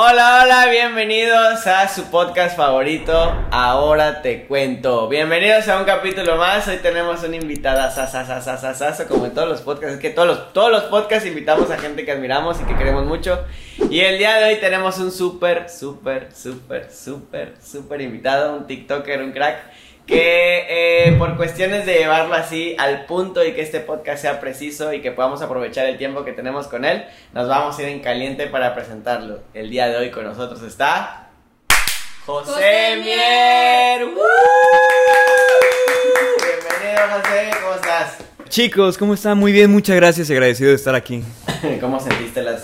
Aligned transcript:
Hola, 0.00 0.42
hola, 0.44 0.70
bienvenidos 0.70 1.66
a 1.66 1.88
su 1.88 2.04
podcast 2.04 2.56
favorito, 2.56 3.34
Ahora 3.50 4.22
te 4.22 4.46
cuento. 4.46 5.08
Bienvenidos 5.08 5.66
a 5.66 5.76
un 5.76 5.84
capítulo 5.86 6.36
más. 6.36 6.68
Hoy 6.68 6.76
tenemos 6.76 7.24
una 7.24 7.34
invitada 7.34 7.90
sasasasasasaso, 7.90 9.08
como 9.08 9.26
en 9.26 9.34
todos 9.34 9.48
los 9.48 9.60
podcasts. 9.62 9.96
Es 9.96 10.00
que 10.00 10.10
todos 10.10 10.28
los, 10.28 10.52
todos 10.52 10.70
los 10.70 10.84
podcasts 10.84 11.26
invitamos 11.26 11.68
a 11.72 11.78
gente 11.78 12.04
que 12.04 12.12
admiramos 12.12 12.60
y 12.60 12.64
que 12.64 12.76
queremos 12.76 13.06
mucho. 13.06 13.44
Y 13.90 13.98
el 13.98 14.18
día 14.18 14.36
de 14.36 14.44
hoy 14.50 14.60
tenemos 14.60 14.98
un 14.98 15.10
súper, 15.10 15.68
súper, 15.68 16.28
súper, 16.32 16.92
súper, 16.92 17.54
súper 17.60 18.00
invitado, 18.00 18.54
un 18.54 18.68
TikToker, 18.68 19.20
un 19.20 19.32
crack 19.32 19.64
que 20.08 20.64
eh, 21.06 21.14
por 21.18 21.36
cuestiones 21.36 21.84
de 21.84 21.98
llevarlo 21.98 22.34
así 22.34 22.74
al 22.78 23.04
punto 23.04 23.44
y 23.44 23.52
que 23.52 23.60
este 23.60 23.80
podcast 23.80 24.22
sea 24.22 24.40
preciso 24.40 24.94
y 24.94 25.02
que 25.02 25.12
podamos 25.12 25.42
aprovechar 25.42 25.84
el 25.86 25.98
tiempo 25.98 26.24
que 26.24 26.32
tenemos 26.32 26.66
con 26.66 26.86
él, 26.86 27.04
nos 27.34 27.46
vamos 27.46 27.78
a 27.78 27.82
ir 27.82 27.88
en 27.88 28.00
caliente 28.00 28.46
para 28.46 28.74
presentarlo. 28.74 29.40
El 29.52 29.68
día 29.68 29.86
de 29.88 29.98
hoy 29.98 30.10
con 30.10 30.24
nosotros 30.24 30.62
está 30.62 31.28
José, 32.24 32.50
José 32.50 32.96
Mier. 33.02 34.06
¡Woo! 34.06 34.14
Bienvenido 36.38 37.02
José, 37.12 37.50
¿cómo 37.60 37.74
estás? 37.74 38.16
Chicos, 38.48 38.96
¿cómo 38.96 39.12
están? 39.12 39.36
Muy 39.36 39.52
bien, 39.52 39.70
muchas 39.70 39.96
gracias 39.96 40.30
y 40.30 40.32
agradecido 40.32 40.70
de 40.70 40.76
estar 40.76 40.94
aquí. 40.94 41.22
¿Cómo 41.82 42.00
sentiste 42.00 42.40
las, 42.40 42.62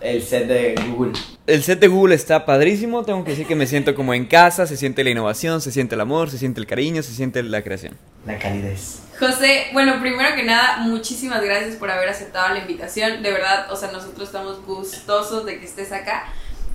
el 0.00 0.20
set 0.20 0.48
de 0.48 0.74
Google? 0.88 1.12
El 1.46 1.62
set 1.62 1.78
de 1.78 1.88
Google 1.88 2.14
está 2.14 2.46
padrísimo, 2.46 3.04
tengo 3.04 3.22
que 3.22 3.32
decir 3.32 3.46
que 3.46 3.54
me 3.54 3.66
siento 3.66 3.94
como 3.94 4.14
en 4.14 4.24
casa, 4.24 4.66
se 4.66 4.78
siente 4.78 5.04
la 5.04 5.10
innovación, 5.10 5.60
se 5.60 5.72
siente 5.72 5.94
el 5.94 6.00
amor, 6.00 6.30
se 6.30 6.38
siente 6.38 6.58
el 6.58 6.66
cariño, 6.66 7.02
se 7.02 7.12
siente 7.12 7.42
la 7.42 7.62
creación. 7.62 7.98
La 8.24 8.38
calidez. 8.38 9.00
José, 9.18 9.66
bueno, 9.74 10.00
primero 10.00 10.34
que 10.34 10.42
nada, 10.42 10.78
muchísimas 10.78 11.42
gracias 11.42 11.76
por 11.76 11.90
haber 11.90 12.08
aceptado 12.08 12.54
la 12.54 12.60
invitación. 12.60 13.22
De 13.22 13.30
verdad, 13.30 13.70
o 13.70 13.76
sea, 13.76 13.92
nosotros 13.92 14.28
estamos 14.28 14.64
gustosos 14.64 15.44
de 15.44 15.60
que 15.60 15.66
estés 15.66 15.92
acá. 15.92 16.24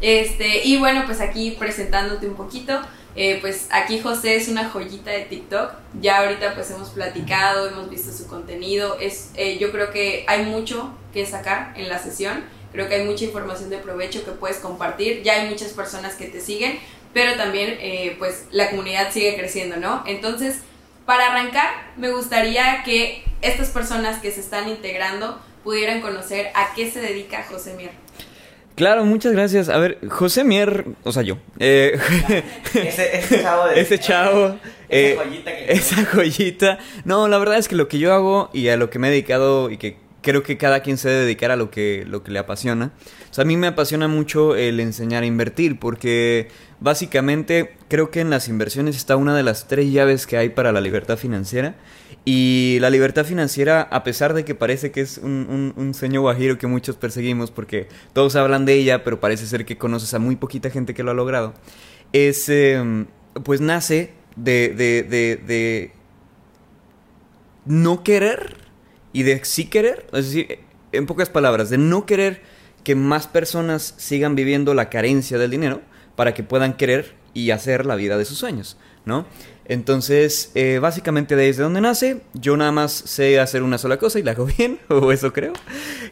Este, 0.01 0.63
y 0.63 0.77
bueno, 0.77 1.03
pues 1.07 1.19
aquí 1.19 1.55
presentándote 1.57 2.27
un 2.27 2.35
poquito. 2.35 2.79
eh, 3.15 3.39
pues 3.41 3.67
aquí 3.71 3.99
José 3.99 4.35
es 4.35 4.49
una 4.49 4.69
joyita 4.69 5.09
de 5.09 5.21
TikTok. 5.21 5.71
Ya 5.99 6.19
ahorita 6.19 6.53
pues 6.53 6.69
hemos 6.69 6.89
platicado, 6.91 7.67
hemos 7.67 7.89
visto 7.89 8.11
su 8.11 8.27
contenido. 8.27 8.99
Es, 8.99 9.31
eh, 9.35 9.57
yo 9.57 9.71
creo 9.71 9.89
que 9.89 10.25
hay 10.27 10.45
mucho 10.45 10.93
que 11.11 11.25
sacar 11.25 11.73
en 11.75 11.89
la 11.89 11.97
sesión. 11.97 12.43
Creo 12.71 12.87
que 12.87 12.95
hay 12.95 13.05
mucha 13.05 13.25
información 13.25 13.69
de 13.69 13.77
provecho 13.77 14.23
que 14.23 14.31
puedes 14.31 14.57
compartir. 14.57 15.23
Ya 15.23 15.41
hay 15.41 15.49
muchas 15.49 15.71
personas 15.73 16.15
que 16.15 16.25
te 16.25 16.39
siguen, 16.39 16.79
pero 17.13 17.35
también 17.35 17.77
eh, 17.79 18.15
pues 18.19 18.45
la 18.51 18.69
comunidad 18.69 19.11
sigue 19.11 19.35
creciendo, 19.35 19.77
¿no? 19.77 20.03
Entonces, 20.05 20.59
para 21.05 21.31
arrancar, 21.31 21.69
me 21.97 22.11
gustaría 22.11 22.83
que 22.83 23.23
estas 23.41 23.69
personas 23.69 24.21
que 24.21 24.31
se 24.31 24.41
están 24.41 24.69
integrando 24.69 25.39
pudieran 25.63 26.01
conocer 26.01 26.49
a 26.53 26.73
qué 26.75 26.89
se 26.91 27.01
dedica 27.01 27.43
José 27.49 27.73
Mier. 27.75 27.91
Claro, 28.75 29.03
muchas 29.03 29.33
gracias. 29.33 29.67
A 29.67 29.77
ver, 29.77 29.97
José 30.07 30.45
Mier, 30.45 30.85
o 31.03 31.11
sea, 31.11 31.21
yo. 31.21 31.37
eh, 31.59 31.99
Ese, 32.73 33.17
ese 33.17 33.41
chavo 33.41 33.67
de... 33.67 33.81
ese 33.81 33.99
chavo. 33.99 34.47
Esa 34.47 34.59
eh, 34.89 35.15
joyita 35.17 35.51
que... 35.51 35.73
Esa 35.73 36.05
joyita. 36.05 36.79
No, 37.03 37.27
la 37.27 37.37
verdad 37.39 37.57
es 37.57 37.67
que 37.67 37.75
lo 37.75 37.89
que 37.89 37.99
yo 37.99 38.13
hago 38.13 38.49
y 38.53 38.69
a 38.69 38.77
lo 38.77 38.89
que 38.89 38.97
me 38.97 39.07
he 39.09 39.11
dedicado 39.11 39.69
y 39.69 39.77
que 39.77 39.97
creo 40.21 40.43
que 40.43 40.57
cada 40.57 40.81
quien 40.81 40.97
se 40.97 41.09
debe 41.09 41.21
dedicar 41.23 41.51
a 41.51 41.55
lo 41.55 41.71
que, 41.71 42.05
lo 42.07 42.23
que 42.23 42.31
le 42.31 42.39
apasiona. 42.39 42.91
O 43.29 43.33
sea, 43.33 43.43
a 43.43 43.45
mí 43.45 43.55
me 43.57 43.67
apasiona 43.67 44.07
mucho 44.07 44.55
el 44.55 44.79
enseñar 44.79 45.23
a 45.23 45.25
invertir 45.25 45.79
porque 45.79 46.49
básicamente 46.79 47.75
creo 47.87 48.11
que 48.11 48.19
en 48.21 48.29
las 48.29 48.47
inversiones 48.47 48.95
está 48.95 49.15
una 49.15 49.35
de 49.35 49.43
las 49.43 49.67
tres 49.67 49.91
llaves 49.91 50.27
que 50.27 50.37
hay 50.37 50.49
para 50.49 50.71
la 50.71 50.81
libertad 50.81 51.17
financiera. 51.17 51.75
Y 52.25 52.77
la 52.81 52.89
libertad 52.89 53.25
financiera, 53.25 53.81
a 53.81 54.03
pesar 54.03 54.33
de 54.33 54.43
que 54.43 54.53
parece 54.53 54.91
que 54.91 55.01
es 55.01 55.17
un, 55.19 55.73
un- 55.75 55.93
sueño 55.93 56.21
guajiro 56.21 56.57
que 56.57 56.67
muchos 56.67 56.95
perseguimos 56.97 57.49
porque 57.49 57.87
todos 58.13 58.35
hablan 58.35 58.65
de 58.65 58.73
ella, 58.73 59.03
pero 59.03 59.19
parece 59.19 59.45
ser 59.47 59.65
que 59.65 59.77
conoces 59.77 60.13
a 60.13 60.19
muy 60.19 60.35
poquita 60.35 60.69
gente 60.69 60.93
que 60.93 61.01
lo 61.03 61.11
ha 61.11 61.13
logrado, 61.13 61.53
es, 62.11 62.49
em, 62.49 63.05
pues 63.43 63.61
nace 63.61 64.11
de, 64.35 64.69
de, 64.75 65.03
de 65.03 65.91
no 67.65 68.03
querer 68.03 68.57
y 69.13 69.23
de 69.23 69.43
sí 69.43 69.65
querer, 69.65 70.07
es 70.13 70.25
decir, 70.25 70.59
en 70.91 71.05
pocas 71.05 71.29
palabras, 71.29 71.69
de 71.69 71.77
no 71.77 72.05
querer 72.05 72.41
que 72.83 72.95
más 72.95 73.27
personas 73.27 73.93
sigan 73.97 74.35
viviendo 74.35 74.73
la 74.73 74.89
carencia 74.89 75.37
del 75.37 75.51
dinero 75.51 75.81
para 76.15 76.33
que 76.33 76.43
puedan 76.43 76.73
querer 76.73 77.13
y 77.33 77.51
hacer 77.51 77.85
la 77.85 77.95
vida 77.95 78.17
de 78.17 78.25
sus 78.25 78.37
sueños, 78.37 78.77
¿no? 79.05 79.25
Entonces, 79.69 80.51
eh, 80.55 80.79
básicamente 80.81 81.35
desde 81.35 81.61
donde 81.61 81.79
nace, 81.79 82.21
yo 82.33 82.57
nada 82.57 82.71
más 82.71 82.91
sé 82.91 83.39
hacer 83.39 83.61
una 83.61 83.77
sola 83.77 83.97
cosa 83.97 84.17
y 84.17 84.23
la 84.23 84.31
hago 84.31 84.45
bien, 84.57 84.79
o 84.89 85.11
eso 85.11 85.31
creo, 85.31 85.53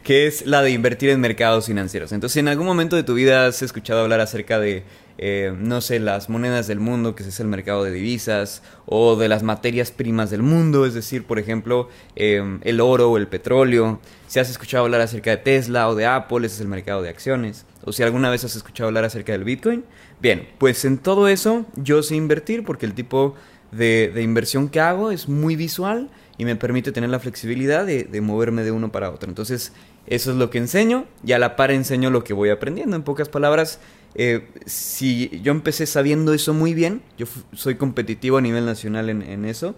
que 0.03 0.27
es 0.27 0.45
la 0.45 0.61
de 0.61 0.69
invertir 0.69 1.09
en 1.09 1.19
mercados 1.19 1.65
financieros. 1.65 2.11
Entonces, 2.11 2.33
si 2.33 2.39
en 2.39 2.49
algún 2.49 2.67
momento 2.67 2.95
de 2.95 3.01
tu 3.01 3.15
vida 3.15 3.47
has 3.47 3.63
escuchado 3.63 4.01
hablar 4.01 4.19
acerca 4.19 4.59
de, 4.59 4.83
eh, 5.17 5.55
no 5.57 5.81
sé, 5.81 5.99
las 5.99 6.29
monedas 6.29 6.67
del 6.67 6.79
mundo, 6.79 7.15
que 7.15 7.23
es 7.23 7.39
el 7.39 7.47
mercado 7.47 7.83
de 7.83 7.89
divisas, 7.89 8.61
o 8.85 9.15
de 9.15 9.27
las 9.27 9.41
materias 9.41 9.89
primas 9.89 10.29
del 10.29 10.43
mundo, 10.43 10.85
es 10.85 10.93
decir, 10.93 11.25
por 11.25 11.39
ejemplo, 11.39 11.89
eh, 12.15 12.59
el 12.61 12.79
oro 12.79 13.09
o 13.09 13.17
el 13.17 13.27
petróleo, 13.27 13.99
si 14.27 14.39
has 14.39 14.51
escuchado 14.51 14.83
hablar 14.83 15.01
acerca 15.01 15.31
de 15.31 15.37
Tesla 15.37 15.89
o 15.89 15.95
de 15.95 16.05
Apple, 16.05 16.45
ese 16.45 16.57
es 16.57 16.61
el 16.61 16.67
mercado 16.67 17.01
de 17.01 17.09
acciones, 17.09 17.65
o 17.83 17.91
si 17.91 18.03
alguna 18.03 18.29
vez 18.29 18.43
has 18.43 18.55
escuchado 18.55 18.89
hablar 18.89 19.03
acerca 19.03 19.31
del 19.31 19.45
Bitcoin, 19.45 19.83
bien, 20.21 20.47
pues 20.57 20.85
en 20.85 20.97
todo 20.97 21.27
eso 21.27 21.65
yo 21.75 22.03
sé 22.03 22.15
invertir 22.15 22.63
porque 22.63 22.85
el 22.85 22.93
tipo 22.93 23.35
de, 23.71 24.21
inversión 24.21 24.69
que 24.69 24.79
hago 24.79 25.11
es 25.11 25.27
muy 25.27 25.55
visual 25.55 26.09
y 26.37 26.45
me 26.45 26.55
permite 26.55 26.91
tener 26.91 27.09
la 27.09 27.19
flexibilidad 27.19 27.85
de, 27.85 28.21
moverme 28.21 28.63
de 28.63 28.71
uno 28.71 28.91
para 28.91 29.11
otro. 29.11 29.29
Entonces, 29.29 29.73
eso 30.05 30.31
es 30.31 30.37
lo 30.37 30.49
que 30.49 30.57
enseño 30.57 31.05
y 31.25 31.33
a 31.33 31.39
la 31.39 31.55
par 31.55 31.71
enseño 31.71 32.09
lo 32.09 32.23
que 32.23 32.33
voy 32.33 32.49
aprendiendo. 32.49 32.95
En 32.95 33.03
pocas 33.03 33.29
palabras, 33.29 33.79
eh, 34.15 34.47
si 34.65 35.41
yo 35.43 35.51
empecé 35.51 35.85
sabiendo 35.85 36.33
eso 36.33 36.53
muy 36.53 36.73
bien, 36.73 37.01
yo 37.17 37.25
soy 37.53 37.75
competitivo 37.75 38.37
a 38.37 38.41
nivel 38.41 38.65
nacional 38.65 39.09
en, 39.09 39.21
en 39.21 39.45
eso 39.45 39.75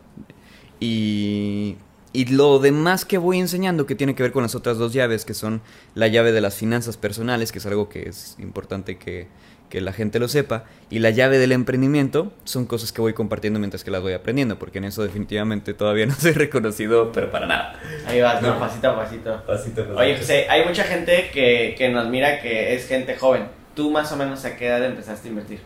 y, 0.79 1.77
y 2.11 2.25
lo 2.25 2.59
demás 2.59 3.05
que 3.05 3.17
voy 3.17 3.39
enseñando 3.39 3.85
que 3.85 3.95
tiene 3.95 4.15
que 4.15 4.23
ver 4.23 4.31
con 4.31 4.43
las 4.43 4.55
otras 4.55 4.77
dos 4.77 4.93
llaves, 4.93 5.25
que 5.25 5.33
son 5.33 5.61
la 5.95 6.07
llave 6.07 6.31
de 6.31 6.41
las 6.41 6.55
finanzas 6.55 6.97
personales, 6.97 7.51
que 7.51 7.59
es 7.59 7.65
algo 7.65 7.89
que 7.89 8.09
es 8.09 8.35
importante 8.39 8.97
que, 8.97 9.27
que 9.69 9.81
la 9.81 9.93
gente 9.93 10.19
lo 10.19 10.27
sepa, 10.27 10.65
y 10.89 10.99
la 10.99 11.11
llave 11.11 11.37
del 11.37 11.51
emprendimiento, 11.51 12.33
son 12.43 12.65
cosas 12.65 12.91
que 12.91 13.01
voy 13.01 13.13
compartiendo 13.13 13.59
mientras 13.59 13.83
que 13.83 13.91
las 13.91 14.01
voy 14.01 14.13
aprendiendo, 14.13 14.57
porque 14.57 14.79
en 14.79 14.85
eso 14.85 15.03
definitivamente 15.03 15.73
todavía 15.73 16.05
no 16.07 16.15
soy 16.15 16.31
reconocido, 16.31 17.11
pero 17.11 17.31
para 17.31 17.45
nada. 17.45 17.79
Ahí 18.07 18.19
vas, 18.21 18.41
¿no? 18.41 18.55
No. 18.55 18.59
Pasito 18.59 18.89
a 18.89 19.45
pasito. 19.45 19.95
Oye, 19.95 20.17
José, 20.17 20.47
hay 20.49 20.65
mucha 20.65 20.83
gente 20.83 21.29
que, 21.31 21.75
que 21.77 21.89
nos 21.89 22.09
mira 22.09 22.41
que 22.41 22.75
es 22.75 22.87
gente 22.87 23.15
joven. 23.15 23.47
¿Tú 23.75 23.91
más 23.91 24.11
o 24.11 24.17
menos 24.17 24.43
a 24.45 24.57
qué 24.57 24.67
edad 24.67 24.83
empezaste 24.83 25.27
a 25.27 25.31
invertir? 25.31 25.59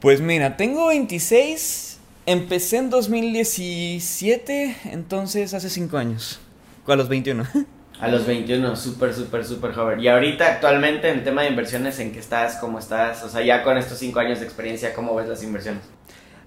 Pues 0.00 0.20
mira, 0.20 0.56
tengo 0.56 0.88
26, 0.88 1.98
empecé 2.26 2.78
en 2.78 2.90
2017, 2.90 4.76
entonces 4.86 5.54
hace 5.54 5.70
5 5.70 5.96
años, 5.96 6.40
a 6.86 6.96
los 6.96 7.08
21. 7.08 7.46
A 8.00 8.08
los 8.08 8.26
21, 8.26 8.76
súper, 8.76 9.14
súper, 9.14 9.44
súper 9.44 9.72
joven. 9.72 10.00
Y 10.00 10.08
ahorita, 10.08 10.46
actualmente, 10.46 11.08
en 11.08 11.22
tema 11.24 11.42
de 11.42 11.48
inversiones, 11.48 11.98
¿en 12.00 12.12
qué 12.12 12.18
estás? 12.18 12.56
¿Cómo 12.56 12.78
estás? 12.78 13.22
O 13.22 13.28
sea, 13.28 13.40
ya 13.42 13.62
con 13.62 13.78
estos 13.78 13.98
5 13.98 14.18
años 14.20 14.40
de 14.40 14.44
experiencia, 14.46 14.92
¿cómo 14.92 15.14
ves 15.14 15.28
las 15.28 15.42
inversiones? 15.42 15.82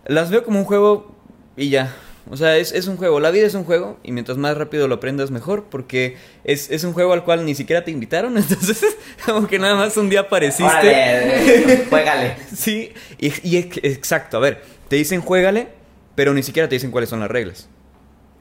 Las 0.06 0.30
veo 0.30 0.44
como 0.44 0.60
un 0.60 0.66
juego 0.66 1.16
y 1.56 1.70
ya. 1.70 1.94
O 2.30 2.36
sea, 2.36 2.58
es, 2.58 2.74
es 2.74 2.88
un 2.88 2.98
juego. 2.98 3.22
La 3.22 3.32
vida 3.32 3.48
es 3.48 3.54
un 3.54 3.64
juego 3.64 3.98
y 4.04 4.12
mientras 4.12 4.38
más 4.38 4.58
rápido 4.58 4.90
lo 4.90 4.96
aprendas 4.96 5.32
mejor 5.32 5.64
porque 5.72 6.18
es, 6.44 6.70
es 6.70 6.84
un 6.84 6.92
juego 6.92 7.14
al 7.14 7.24
cual 7.24 7.46
ni 7.46 7.56
siquiera 7.56 7.86
te 7.86 7.92
invitaron. 7.92 8.38
Entonces, 8.38 8.84
como 9.26 9.48
que 9.48 9.58
nada 9.58 9.76
más 9.76 9.96
un 9.96 10.10
día 10.10 10.20
apareciste. 10.22 10.66
Órale, 10.90 11.86
juégale. 11.90 12.36
Sí, 12.54 12.92
y, 13.18 13.32
y 13.50 13.58
ex- 13.58 13.80
exacto. 13.84 14.36
A 14.38 14.40
ver, 14.42 14.62
te 14.90 14.98
dicen 14.98 15.22
juégale, 15.22 15.70
pero 16.16 16.34
ni 16.34 16.44
siquiera 16.44 16.68
te 16.68 16.76
dicen 16.76 16.92
cuáles 16.92 17.10
son 17.10 17.22
las 17.22 17.32
reglas. 17.32 17.70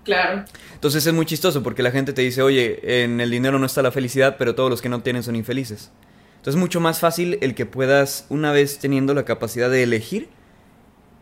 Claro. 0.06 0.44
Entonces 0.72 1.04
es 1.04 1.12
muy 1.12 1.26
chistoso 1.26 1.64
porque 1.64 1.82
la 1.82 1.90
gente 1.90 2.12
te 2.12 2.22
dice, 2.22 2.40
oye, 2.40 3.02
en 3.02 3.20
el 3.20 3.28
dinero 3.28 3.58
no 3.58 3.66
está 3.66 3.82
la 3.82 3.90
felicidad, 3.90 4.36
pero 4.38 4.54
todos 4.54 4.70
los 4.70 4.80
que 4.80 4.88
no 4.88 5.02
tienen 5.02 5.24
son 5.24 5.34
infelices. 5.34 5.90
Entonces 6.36 6.54
es 6.54 6.60
mucho 6.60 6.80
más 6.80 7.00
fácil 7.00 7.38
el 7.40 7.56
que 7.56 7.66
puedas, 7.66 8.24
una 8.28 8.52
vez 8.52 8.78
teniendo 8.78 9.14
la 9.14 9.24
capacidad 9.24 9.68
de 9.68 9.82
elegir, 9.82 10.28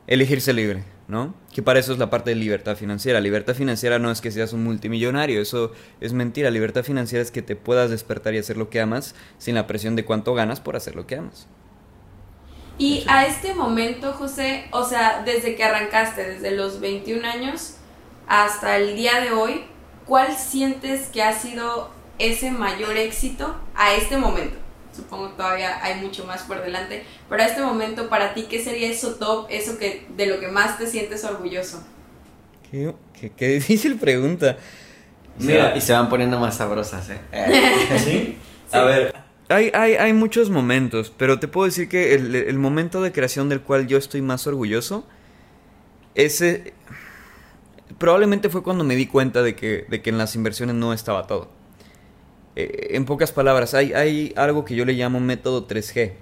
elegirse 0.06 0.52
libre, 0.52 0.84
¿no? 1.08 1.34
Que 1.54 1.62
para 1.62 1.78
eso 1.78 1.94
es 1.94 1.98
la 1.98 2.10
parte 2.10 2.28
de 2.28 2.36
libertad 2.36 2.76
financiera. 2.76 3.22
Libertad 3.22 3.54
financiera 3.54 3.98
no 3.98 4.10
es 4.10 4.20
que 4.20 4.30
seas 4.30 4.52
un 4.52 4.62
multimillonario, 4.62 5.40
eso 5.40 5.72
es 6.02 6.12
mentira. 6.12 6.50
Libertad 6.50 6.84
financiera 6.84 7.22
es 7.22 7.30
que 7.30 7.40
te 7.40 7.56
puedas 7.56 7.88
despertar 7.88 8.34
y 8.34 8.38
hacer 8.38 8.58
lo 8.58 8.68
que 8.68 8.82
amas 8.82 9.14
sin 9.38 9.54
la 9.54 9.66
presión 9.66 9.96
de 9.96 10.04
cuánto 10.04 10.34
ganas 10.34 10.60
por 10.60 10.76
hacer 10.76 10.94
lo 10.94 11.06
que 11.06 11.16
amas. 11.16 11.48
Y 12.76 13.02
a 13.06 13.24
este 13.24 13.54
momento, 13.54 14.12
José, 14.12 14.66
o 14.72 14.84
sea, 14.84 15.22
desde 15.24 15.56
que 15.56 15.64
arrancaste, 15.64 16.32
desde 16.32 16.50
los 16.50 16.80
21 16.80 17.26
años 17.26 17.78
hasta 18.26 18.76
el 18.76 18.96
día 18.96 19.20
de 19.20 19.30
hoy, 19.32 19.64
¿cuál 20.06 20.36
sientes 20.36 21.08
que 21.08 21.22
ha 21.22 21.32
sido 21.38 21.90
ese 22.18 22.50
mayor 22.50 22.96
éxito 22.96 23.56
a 23.74 23.94
este 23.94 24.16
momento? 24.16 24.56
Supongo 24.94 25.30
que 25.30 25.36
todavía 25.36 25.82
hay 25.84 26.00
mucho 26.00 26.24
más 26.24 26.42
por 26.42 26.62
delante, 26.62 27.04
pero 27.28 27.42
a 27.42 27.46
este 27.46 27.60
momento 27.62 28.08
para 28.08 28.32
ti, 28.32 28.46
¿qué 28.48 28.62
sería 28.62 28.88
eso 28.90 29.16
top, 29.16 29.46
eso 29.50 29.76
que 29.78 30.06
de 30.16 30.26
lo 30.26 30.38
que 30.38 30.48
más 30.48 30.78
te 30.78 30.86
sientes 30.86 31.24
orgulloso? 31.24 31.82
Qué, 32.70 32.94
qué- 33.18 33.30
qué 33.30 33.48
difícil 33.48 33.96
pregunta. 33.96 34.56
Mira, 35.38 35.76
y 35.76 35.80
se 35.80 35.92
van 35.92 36.08
poniendo 36.08 36.38
más 36.38 36.56
sabrosas, 36.56 37.10
¿eh? 37.10 37.20
¿Sí? 38.04 38.38
A 38.70 38.82
ver, 38.82 39.14
Hay, 39.48 39.70
hay, 39.74 39.94
hay 39.94 40.12
muchos 40.12 40.48
momentos, 40.48 41.12
pero 41.16 41.40
te 41.40 41.48
puedo 41.48 41.66
decir 41.66 41.88
que 41.88 42.14
el, 42.14 42.34
el 42.34 42.58
momento 42.58 43.02
de 43.02 43.10
creación 43.12 43.48
del 43.48 43.60
cual 43.60 43.86
yo 43.88 43.98
estoy 43.98 44.22
más 44.22 44.46
orgulloso, 44.46 45.04
ese 46.14 46.72
probablemente 47.98 48.48
fue 48.48 48.62
cuando 48.62 48.84
me 48.84 48.96
di 48.96 49.06
cuenta 49.06 49.42
de 49.42 49.54
que, 49.54 49.86
de 49.88 50.02
que 50.02 50.10
en 50.10 50.18
las 50.18 50.34
inversiones 50.34 50.74
no 50.76 50.92
estaba 50.92 51.26
todo. 51.26 51.48
Eh, 52.56 52.88
en 52.90 53.04
pocas 53.04 53.32
palabras, 53.32 53.74
hay, 53.74 53.92
hay 53.92 54.32
algo 54.36 54.64
que 54.64 54.74
yo 54.74 54.84
le 54.84 54.92
llamo 54.92 55.20
método 55.20 55.66
3G. 55.66 56.12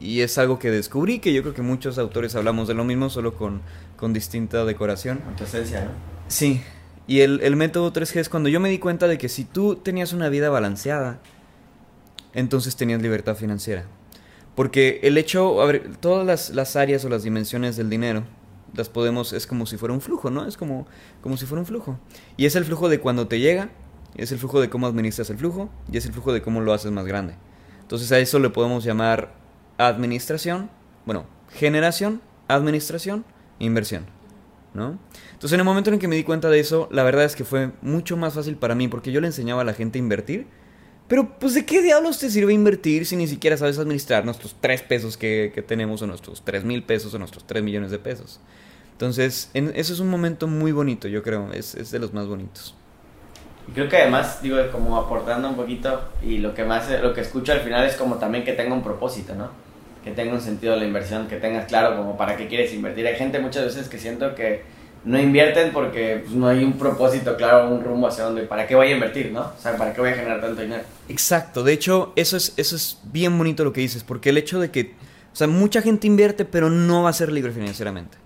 Y 0.00 0.20
es 0.20 0.38
algo 0.38 0.58
que 0.58 0.70
descubrí, 0.70 1.18
que 1.18 1.32
yo 1.32 1.42
creo 1.42 1.54
que 1.54 1.62
muchos 1.62 1.98
autores 1.98 2.34
hablamos 2.34 2.68
de 2.68 2.74
lo 2.74 2.84
mismo, 2.84 3.10
solo 3.10 3.34
con, 3.34 3.62
con 3.96 4.12
distinta 4.12 4.64
decoración. 4.64 5.18
Con 5.18 5.36
tu 5.36 5.44
esencia, 5.44 5.84
¿no? 5.84 5.90
Sí, 6.28 6.62
y 7.06 7.20
el, 7.20 7.40
el 7.42 7.56
método 7.56 7.92
3G 7.92 8.20
es 8.20 8.28
cuando 8.28 8.48
yo 8.48 8.60
me 8.60 8.70
di 8.70 8.78
cuenta 8.78 9.06
de 9.06 9.18
que 9.18 9.28
si 9.28 9.44
tú 9.44 9.76
tenías 9.76 10.12
una 10.12 10.28
vida 10.28 10.48
balanceada, 10.48 11.20
entonces 12.32 12.76
tenías 12.76 13.02
libertad 13.02 13.36
financiera. 13.36 13.84
Porque 14.54 15.00
el 15.02 15.18
hecho, 15.18 15.60
a 15.60 15.66
ver, 15.66 15.96
todas 16.00 16.26
las, 16.26 16.50
las 16.50 16.76
áreas 16.76 17.04
o 17.04 17.08
las 17.08 17.22
dimensiones 17.22 17.76
del 17.76 17.90
dinero, 17.90 18.24
las 18.74 18.88
podemos, 18.88 19.32
es 19.32 19.46
como 19.46 19.66
si 19.66 19.76
fuera 19.76 19.94
un 19.94 20.00
flujo, 20.00 20.30
¿no? 20.30 20.46
Es 20.46 20.56
como, 20.56 20.86
como 21.20 21.36
si 21.36 21.46
fuera 21.46 21.60
un 21.60 21.66
flujo. 21.66 21.98
Y 22.36 22.46
es 22.46 22.56
el 22.56 22.64
flujo 22.64 22.88
de 22.88 23.00
cuando 23.00 23.28
te 23.28 23.40
llega, 23.40 23.70
es 24.16 24.32
el 24.32 24.38
flujo 24.38 24.60
de 24.60 24.70
cómo 24.70 24.86
administras 24.86 25.30
el 25.30 25.38
flujo, 25.38 25.70
y 25.90 25.96
es 25.96 26.06
el 26.06 26.12
flujo 26.12 26.32
de 26.32 26.42
cómo 26.42 26.60
lo 26.60 26.72
haces 26.72 26.90
más 26.90 27.06
grande. 27.06 27.34
Entonces 27.80 28.10
a 28.12 28.18
eso 28.18 28.38
le 28.38 28.50
podemos 28.50 28.84
llamar 28.84 29.34
administración, 29.78 30.70
bueno, 31.04 31.26
generación, 31.52 32.20
administración, 32.48 33.24
inversión, 33.58 34.06
¿no? 34.72 34.98
Entonces 35.32 35.52
en 35.52 35.60
el 35.60 35.64
momento 35.64 35.90
en 35.90 35.98
que 35.98 36.08
me 36.08 36.16
di 36.16 36.24
cuenta 36.24 36.48
de 36.48 36.60
eso, 36.60 36.88
la 36.90 37.02
verdad 37.02 37.24
es 37.24 37.36
que 37.36 37.44
fue 37.44 37.72
mucho 37.82 38.16
más 38.16 38.34
fácil 38.34 38.56
para 38.56 38.74
mí, 38.74 38.88
porque 38.88 39.12
yo 39.12 39.20
le 39.20 39.26
enseñaba 39.26 39.62
a 39.62 39.64
la 39.64 39.74
gente 39.74 39.98
a 39.98 40.02
invertir, 40.02 40.46
pero 41.08 41.28
pues 41.38 41.54
de 41.54 41.66
qué 41.66 41.82
diablos 41.82 42.18
te 42.18 42.30
sirve 42.30 42.52
invertir 42.52 43.04
si 43.06 43.16
ni 43.16 43.26
siquiera 43.26 43.56
sabes 43.56 43.78
administrar 43.78 44.24
nuestros 44.24 44.56
3 44.60 44.82
pesos 44.82 45.16
que, 45.16 45.52
que 45.54 45.62
tenemos 45.62 46.00
o 46.02 46.06
nuestros 46.06 46.42
3 46.44 46.64
mil 46.64 46.82
pesos 46.82 47.12
o 47.14 47.18
nuestros 47.18 47.46
3 47.46 47.62
millones 47.62 47.90
de 47.90 47.98
pesos. 47.98 48.40
Entonces, 48.92 49.50
en, 49.54 49.72
eso 49.74 49.92
es 49.92 50.00
un 50.00 50.08
momento 50.08 50.46
muy 50.46 50.72
bonito, 50.72 51.08
yo 51.08 51.22
creo, 51.22 51.52
es, 51.52 51.74
es 51.74 51.90
de 51.90 51.98
los 51.98 52.12
más 52.12 52.26
bonitos. 52.26 52.74
Y 53.68 53.72
creo 53.72 53.88
que 53.88 53.96
además, 53.96 54.40
digo, 54.40 54.56
como 54.70 54.96
aportando 54.96 55.48
un 55.48 55.56
poquito, 55.56 56.00
y 56.22 56.38
lo 56.38 56.54
que 56.54 56.64
más, 56.64 56.88
lo 57.02 57.12
que 57.12 57.20
escucho 57.20 57.52
al 57.52 57.60
final 57.60 57.84
es 57.86 57.96
como 57.96 58.16
también 58.16 58.44
que 58.44 58.52
tenga 58.52 58.74
un 58.74 58.82
propósito, 58.82 59.34
¿no? 59.34 59.50
Que 60.04 60.12
tenga 60.12 60.32
un 60.32 60.40
sentido 60.40 60.76
la 60.76 60.84
inversión, 60.84 61.28
que 61.28 61.36
tengas 61.36 61.66
claro 61.66 61.96
como 61.96 62.16
para 62.16 62.36
qué 62.36 62.46
quieres 62.46 62.72
invertir. 62.72 63.06
Hay 63.06 63.16
gente 63.16 63.40
muchas 63.40 63.64
veces 63.64 63.88
que 63.88 63.98
siento 63.98 64.34
que 64.34 64.62
no 65.04 65.20
invierten 65.20 65.72
porque 65.72 66.22
pues, 66.24 66.34
no 66.34 66.48
hay 66.48 66.64
un 66.64 66.74
propósito 66.74 67.36
claro, 67.36 67.68
un 67.68 67.84
rumbo 67.84 68.08
hacia 68.08 68.24
dónde, 68.24 68.42
para 68.42 68.66
qué 68.66 68.74
voy 68.74 68.88
a 68.88 68.92
invertir, 68.92 69.30
¿no? 69.30 69.40
O 69.40 69.60
sea, 69.60 69.76
para 69.76 69.92
qué 69.92 70.00
voy 70.00 70.10
a 70.10 70.14
generar 70.14 70.40
tanto 70.40 70.62
dinero. 70.62 70.82
Exacto, 71.08 71.62
de 71.62 71.72
hecho, 71.72 72.12
eso 72.16 72.36
es, 72.36 72.54
eso 72.56 72.76
es 72.76 73.00
bien 73.04 73.36
bonito 73.36 73.64
lo 73.64 73.72
que 73.72 73.80
dices, 73.80 74.02
porque 74.02 74.30
el 74.30 74.38
hecho 74.38 74.60
de 74.60 74.70
que, 74.70 74.94
o 75.32 75.36
sea, 75.36 75.46
mucha 75.46 75.82
gente 75.82 76.06
invierte, 76.06 76.44
pero 76.44 76.70
no 76.70 77.02
va 77.02 77.10
a 77.10 77.12
ser 77.12 77.30
libre 77.30 77.52
financieramente. 77.52 78.24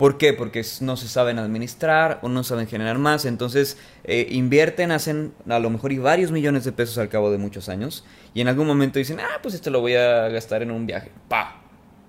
¿Por 0.00 0.16
qué? 0.16 0.32
Porque 0.32 0.64
no 0.80 0.96
se 0.96 1.08
saben 1.08 1.38
administrar 1.38 2.20
o 2.22 2.30
no 2.30 2.42
saben 2.42 2.66
generar 2.66 2.96
más. 2.96 3.26
Entonces 3.26 3.76
eh, 4.04 4.28
invierten, 4.30 4.92
hacen 4.92 5.34
a 5.46 5.58
lo 5.58 5.68
mejor 5.68 5.92
y 5.92 5.98
varios 5.98 6.32
millones 6.32 6.64
de 6.64 6.72
pesos 6.72 6.96
al 6.96 7.10
cabo 7.10 7.30
de 7.30 7.36
muchos 7.36 7.68
años. 7.68 8.02
Y 8.32 8.40
en 8.40 8.48
algún 8.48 8.66
momento 8.66 8.98
dicen, 8.98 9.20
ah, 9.20 9.40
pues 9.42 9.54
esto 9.54 9.68
lo 9.68 9.82
voy 9.82 9.96
a 9.96 10.30
gastar 10.30 10.62
en 10.62 10.70
un 10.70 10.86
viaje. 10.86 11.10
¡Pa! 11.28 11.60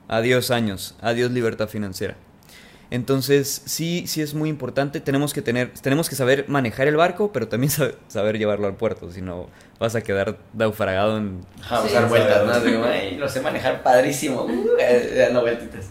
Adiós 0.07 0.51
años, 0.51 0.95
adiós 1.01 1.31
libertad 1.31 1.67
financiera. 1.67 2.15
Entonces, 2.91 3.61
sí, 3.65 4.05
sí 4.05 4.21
es 4.21 4.33
muy 4.33 4.49
importante. 4.49 4.99
Tenemos 4.99 5.33
que 5.33 5.41
tener, 5.41 5.71
tenemos 5.81 6.09
que 6.09 6.15
saber 6.15 6.45
manejar 6.49 6.87
el 6.89 6.97
barco, 6.97 7.31
pero 7.31 7.47
también 7.47 7.71
saber, 7.71 7.95
saber 8.09 8.37
llevarlo 8.37 8.67
al 8.67 8.75
puerto. 8.75 9.11
Si 9.11 9.21
no, 9.21 9.47
vas 9.79 9.95
a 9.95 10.01
quedar 10.01 10.37
naufragado 10.53 11.17
en. 11.17 11.41
Vamos 11.69 11.89
Sí. 11.89 11.95
a 11.95 12.01
dar 12.01 12.09
vueltas, 12.09 12.45
¿no? 12.45 12.59
Digo, 12.59 12.83
"Ay, 12.87 13.15
lo 13.15 13.27
sé 13.29 13.39
manejar 13.41 13.81
padrísimo. 13.81 14.43
Uh, 14.43 14.67
eh, 14.79 15.15
dando 15.25 15.41
vueltitas. 15.41 15.85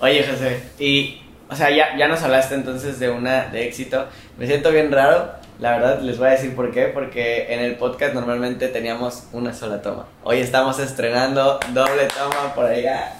Oye, 0.00 0.26
José, 0.26 0.62
y, 0.78 1.20
o 1.50 1.54
sea, 1.54 1.70
ya, 1.70 1.96
ya 1.96 2.08
nos 2.08 2.22
hablaste 2.22 2.54
entonces 2.54 2.98
de 2.98 3.10
una 3.10 3.48
de 3.48 3.66
éxito. 3.66 4.06
Me 4.38 4.46
siento 4.46 4.70
bien 4.72 4.90
raro. 4.90 5.30
La 5.60 5.72
verdad, 5.78 6.00
les 6.00 6.18
voy 6.18 6.28
a 6.28 6.30
decir 6.32 6.54
por 6.56 6.70
qué. 6.70 6.86
Porque 6.86 7.52
en 7.52 7.60
el 7.60 7.76
podcast 7.76 8.14
normalmente 8.14 8.68
teníamos 8.68 9.24
una 9.32 9.52
sola 9.52 9.82
toma. 9.82 10.06
Hoy 10.24 10.38
estamos 10.40 10.78
estrenando 10.78 11.60
doble 11.74 12.08
toma 12.18 12.54
por 12.54 12.64
allá. 12.64 13.12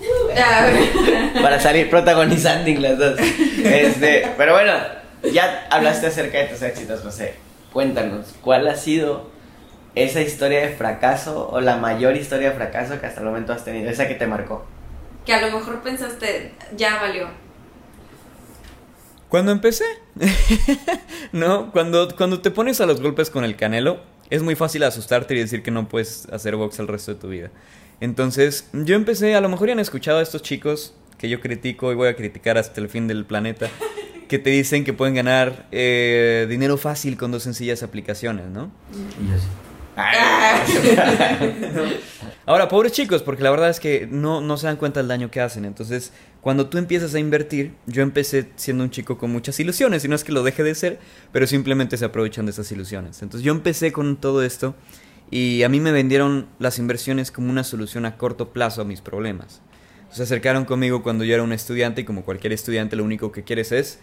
Para 1.42 1.60
salir 1.60 1.90
protagonizando 1.90 2.70
las 2.80 2.98
dos. 2.98 3.18
Este, 3.18 4.30
pero 4.36 4.54
bueno, 4.54 4.72
ya 5.32 5.66
hablaste 5.70 6.06
acerca 6.06 6.38
de 6.38 6.44
tus 6.46 6.62
éxitos, 6.62 7.02
José. 7.02 7.34
Cuéntanos, 7.72 8.34
¿cuál 8.40 8.66
ha 8.68 8.76
sido 8.76 9.30
esa 9.94 10.20
historia 10.20 10.60
de 10.60 10.70
fracaso 10.70 11.48
o 11.50 11.60
la 11.60 11.76
mayor 11.76 12.16
historia 12.16 12.50
de 12.50 12.56
fracaso 12.56 13.00
que 13.00 13.06
hasta 13.06 13.20
el 13.20 13.26
momento 13.26 13.52
has 13.52 13.64
tenido? 13.64 13.90
Esa 13.90 14.08
que 14.08 14.14
te 14.14 14.26
marcó. 14.26 14.64
que 15.26 15.34
a 15.34 15.40
lo 15.40 15.58
mejor 15.58 15.82
pensaste, 15.82 16.52
ya 16.76 17.00
valió. 17.00 17.28
Cuando 19.28 19.52
empecé, 19.52 19.84
no, 21.32 21.70
cuando, 21.70 22.16
cuando 22.16 22.40
te 22.40 22.50
pones 22.50 22.80
a 22.80 22.86
los 22.86 23.00
golpes 23.00 23.30
con 23.30 23.44
el 23.44 23.54
canelo, 23.54 24.00
es 24.30 24.42
muy 24.42 24.54
fácil 24.54 24.82
asustarte 24.84 25.34
y 25.34 25.38
decir 25.38 25.62
que 25.62 25.70
no 25.70 25.88
puedes 25.88 26.26
hacer 26.32 26.56
box 26.56 26.78
el 26.78 26.88
resto 26.88 27.14
de 27.14 27.20
tu 27.20 27.28
vida. 27.28 27.50
Entonces, 28.00 28.68
yo 28.72 28.94
empecé, 28.94 29.34
a 29.34 29.40
lo 29.40 29.48
mejor 29.48 29.68
ya 29.68 29.74
han 29.74 29.80
escuchado 29.80 30.20
a 30.20 30.22
estos 30.22 30.42
chicos 30.42 30.94
que 31.18 31.28
yo 31.28 31.40
critico 31.40 31.92
y 31.92 31.94
voy 31.94 32.08
a 32.08 32.16
criticar 32.16 32.56
hasta 32.56 32.80
el 32.80 32.88
fin 32.88 33.06
del 33.06 33.26
planeta, 33.26 33.68
que 34.28 34.38
te 34.38 34.50
dicen 34.50 34.84
que 34.84 34.92
pueden 34.92 35.14
ganar 35.14 35.66
eh, 35.70 36.46
dinero 36.48 36.78
fácil 36.78 37.18
con 37.18 37.30
dos 37.30 37.42
sencillas 37.42 37.82
aplicaciones, 37.82 38.46
¿no? 38.50 38.70
Ahora, 42.46 42.68
pobres 42.68 42.92
chicos, 42.92 43.22
porque 43.22 43.42
la 43.42 43.50
verdad 43.50 43.68
es 43.68 43.80
que 43.80 44.08
no, 44.10 44.40
no 44.40 44.56
se 44.56 44.66
dan 44.66 44.76
cuenta 44.76 45.00
del 45.00 45.08
daño 45.08 45.30
que 45.30 45.40
hacen. 45.40 45.64
Entonces, 45.66 46.12
cuando 46.40 46.68
tú 46.68 46.78
empiezas 46.78 47.14
a 47.14 47.18
invertir, 47.18 47.74
yo 47.86 48.02
empecé 48.02 48.48
siendo 48.56 48.84
un 48.84 48.90
chico 48.90 49.18
con 49.18 49.30
muchas 49.30 49.60
ilusiones, 49.60 50.04
y 50.04 50.08
no 50.08 50.14
es 50.14 50.24
que 50.24 50.32
lo 50.32 50.42
deje 50.42 50.62
de 50.62 50.74
ser, 50.74 50.98
pero 51.32 51.46
simplemente 51.46 51.96
se 51.96 52.04
aprovechan 52.04 52.46
de 52.46 52.52
esas 52.52 52.70
ilusiones. 52.72 53.22
Entonces, 53.22 53.44
yo 53.44 53.52
empecé 53.52 53.92
con 53.92 54.16
todo 54.16 54.42
esto 54.42 54.74
y 55.30 55.62
a 55.62 55.68
mí 55.68 55.80
me 55.80 55.92
vendieron 55.92 56.48
las 56.58 56.78
inversiones 56.78 57.30
como 57.30 57.50
una 57.50 57.62
solución 57.62 58.06
a 58.06 58.16
corto 58.16 58.52
plazo 58.52 58.82
a 58.82 58.84
mis 58.84 59.00
problemas. 59.00 59.60
Se 60.10 60.22
acercaron 60.22 60.64
conmigo 60.64 61.02
cuando 61.02 61.24
yo 61.24 61.34
era 61.34 61.42
un 61.42 61.52
estudiante 61.52 62.00
y 62.00 62.04
como 62.04 62.24
cualquier 62.24 62.52
estudiante 62.52 62.96
lo 62.96 63.04
único 63.04 63.30
que 63.30 63.44
quieres 63.44 63.70
es 63.70 63.98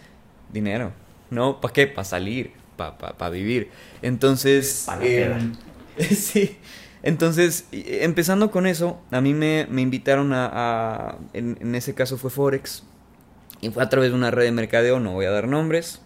dinero. 0.52 0.92
¿No? 1.30 1.60
¿Para 1.60 1.74
qué? 1.74 1.86
Para 1.86 2.04
salir, 2.04 2.52
para 2.76 2.96
pa, 2.96 3.18
pa 3.18 3.28
vivir. 3.28 3.68
Entonces... 4.00 4.84
Pa' 4.86 4.96
la 4.96 5.02
peda. 5.02 5.38
sí. 6.10 6.56
Entonces, 7.02 7.66
y- 7.72 7.84
empezando 8.00 8.50
con 8.50 8.66
eso, 8.66 9.00
a 9.10 9.20
mí 9.20 9.34
me, 9.34 9.66
me 9.70 9.82
invitaron 9.82 10.32
a, 10.32 10.50
a- 10.52 11.16
en, 11.32 11.56
en 11.60 11.74
ese 11.74 11.94
caso 11.94 12.18
fue 12.18 12.30
Forex, 12.30 12.82
y 13.60 13.70
fue 13.70 13.82
a 13.82 13.88
través 13.88 14.10
de 14.10 14.16
una 14.16 14.30
red 14.30 14.44
de 14.44 14.52
mercadeo, 14.52 15.00
no 15.00 15.12
voy 15.12 15.26
a 15.26 15.30
dar 15.30 15.48
nombres. 15.48 16.00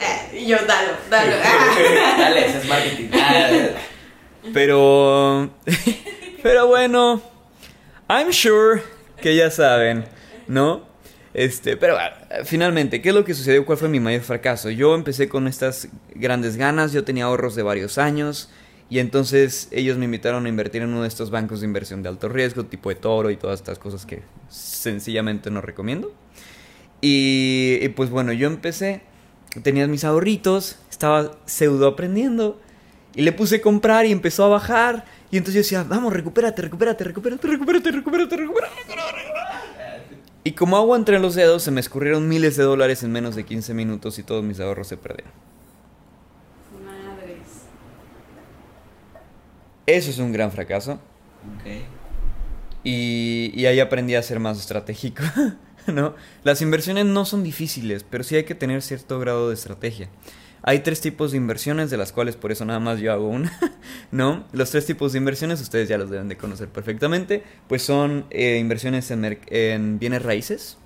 Eh, 0.00 0.40
y 0.42 0.46
yo, 0.46 0.56
dalo, 0.66 0.92
dalo. 1.10 1.36
Dale, 2.18 2.46
ese 2.46 2.58
es 2.58 2.68
marketing. 2.68 3.08
Ah, 4.46 4.50
Pero, 4.52 5.50
pero 6.42 6.66
bueno, 6.66 7.22
I'm 8.10 8.30
sure 8.32 8.82
que 9.22 9.34
ya 9.34 9.50
saben, 9.50 10.04
¿no? 10.48 10.82
Este, 11.32 11.78
pero 11.78 11.96
ah, 11.98 12.12
finalmente, 12.44 13.00
¿qué 13.00 13.08
es 13.08 13.14
lo 13.14 13.24
que 13.24 13.32
sucedió? 13.32 13.64
¿Cuál 13.64 13.78
fue 13.78 13.88
mi 13.88 14.00
mayor 14.00 14.20
fracaso? 14.22 14.68
Yo 14.68 14.94
empecé 14.94 15.28
con 15.30 15.48
estas 15.48 15.88
grandes 16.14 16.56
ganas, 16.56 16.92
yo 16.92 17.04
tenía 17.04 17.24
ahorros 17.24 17.54
de 17.54 17.62
varios 17.62 17.96
años 17.96 18.50
y 18.90 18.98
entonces 18.98 19.68
ellos 19.70 19.96
me 19.96 20.04
invitaron 20.04 20.46
a 20.46 20.48
invertir 20.48 20.82
en 20.82 20.90
uno 20.90 21.02
de 21.02 21.08
estos 21.08 21.30
bancos 21.30 21.60
de 21.60 21.66
inversión 21.66 22.02
de 22.02 22.08
alto 22.08 22.28
riesgo, 22.28 22.64
tipo 22.64 22.90
de 22.90 22.96
toro 22.96 23.30
y 23.30 23.36
todas 23.36 23.60
estas 23.60 23.78
cosas 23.78 24.04
que 24.04 24.22
sencillamente 24.48 25.50
no 25.50 25.60
recomiendo. 25.60 26.12
Y, 27.00 27.88
pues 27.90 28.10
bueno, 28.10 28.32
yo 28.32 28.46
empecé, 28.46 29.02
tenía 29.62 29.86
mis 29.86 30.04
ahorritos, 30.04 30.78
estaba 30.90 31.32
pseudo 31.44 31.88
aprendiendo 31.88 32.60
y 33.14 33.22
le 33.22 33.32
puse 33.32 33.60
comprar 33.60 34.06
y 34.06 34.12
empezó 34.12 34.44
a 34.44 34.48
bajar. 34.48 35.04
Y 35.30 35.36
entonces 35.36 35.54
yo 35.54 35.60
decía, 35.60 35.84
vamos, 35.84 36.12
recupérate, 36.12 36.62
recupérate, 36.62 37.04
recupérate, 37.04 37.46
recupérate, 37.46 37.90
recupérate, 37.90 38.36
recupérate. 38.36 38.74
Y 40.44 40.52
como 40.52 40.76
agua 40.76 40.96
entre 40.96 41.18
los 41.18 41.34
dedos, 41.34 41.62
se 41.62 41.70
me 41.70 41.80
escurrieron 41.80 42.28
miles 42.28 42.56
de 42.56 42.64
dólares 42.64 43.02
en 43.02 43.12
menos 43.12 43.34
de 43.34 43.44
15 43.44 43.74
minutos 43.74 44.18
y 44.18 44.22
todos 44.22 44.44
mis 44.44 44.60
ahorros 44.60 44.88
se 44.88 44.96
perdieron. 44.96 45.32
Eso 49.86 50.10
es 50.10 50.18
un 50.18 50.32
gran 50.32 50.50
fracaso. 50.50 51.00
Y, 52.82 53.52
y 53.54 53.66
ahí 53.66 53.80
aprendí 53.80 54.14
a 54.14 54.22
ser 54.22 54.40
más 54.40 54.58
estratégico, 54.58 55.22
¿no? 55.86 56.14
Las 56.42 56.62
inversiones 56.62 57.06
no 57.06 57.24
son 57.24 57.42
difíciles, 57.42 58.04
pero 58.04 58.24
sí 58.24 58.36
hay 58.36 58.44
que 58.44 58.54
tener 58.54 58.82
cierto 58.82 59.18
grado 59.18 59.48
de 59.48 59.54
estrategia. 59.54 60.08
Hay 60.62 60.78
tres 60.78 61.02
tipos 61.02 61.32
de 61.32 61.36
inversiones, 61.36 61.90
de 61.90 61.98
las 61.98 62.12
cuales 62.12 62.36
por 62.36 62.50
eso 62.50 62.64
nada 62.64 62.80
más 62.80 62.98
yo 62.98 63.12
hago 63.12 63.28
una, 63.28 63.52
¿no? 64.10 64.46
Los 64.52 64.70
tres 64.70 64.86
tipos 64.86 65.12
de 65.12 65.18
inversiones 65.18 65.60
ustedes 65.60 65.88
ya 65.88 65.98
los 65.98 66.08
deben 66.08 66.28
de 66.28 66.36
conocer 66.36 66.68
perfectamente, 66.68 67.42
pues 67.68 67.82
son 67.82 68.26
eh, 68.30 68.58
inversiones 68.58 69.10
en 69.10 69.98
bienes 69.98 70.22
raíces, 70.22 70.78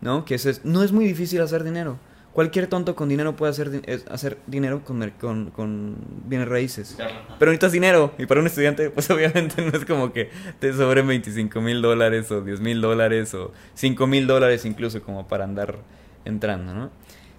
¿no? 0.00 0.24
Que 0.24 0.34
eso 0.34 0.48
es, 0.48 0.64
no 0.64 0.82
es 0.82 0.92
muy 0.92 1.06
difícil 1.06 1.40
hacer 1.42 1.64
dinero. 1.64 1.98
Cualquier 2.32 2.68
tonto 2.68 2.94
con 2.94 3.08
dinero 3.08 3.34
puede 3.34 3.50
hacer, 3.50 4.02
hacer 4.10 4.38
dinero 4.46 4.84
con, 4.84 5.10
con, 5.20 5.50
con 5.50 5.96
bienes 6.26 6.46
raíces. 6.48 6.96
Pero 7.38 7.50
necesitas 7.50 7.72
dinero. 7.72 8.12
Y 8.16 8.26
para 8.26 8.40
un 8.40 8.46
estudiante, 8.46 8.90
pues 8.90 9.10
obviamente 9.10 9.60
no 9.62 9.76
es 9.76 9.84
como 9.84 10.12
que 10.12 10.30
te 10.60 10.72
sobren 10.72 11.06
25 11.08 11.60
mil 11.60 11.82
dólares 11.82 12.30
o 12.30 12.40
10 12.42 12.60
mil 12.60 12.80
dólares 12.80 13.34
o 13.34 13.52
5 13.74 14.06
mil 14.06 14.26
dólares 14.28 14.64
incluso 14.64 15.02
como 15.02 15.26
para 15.26 15.44
andar 15.44 15.78
entrando, 16.24 16.74
¿no? 16.74 16.90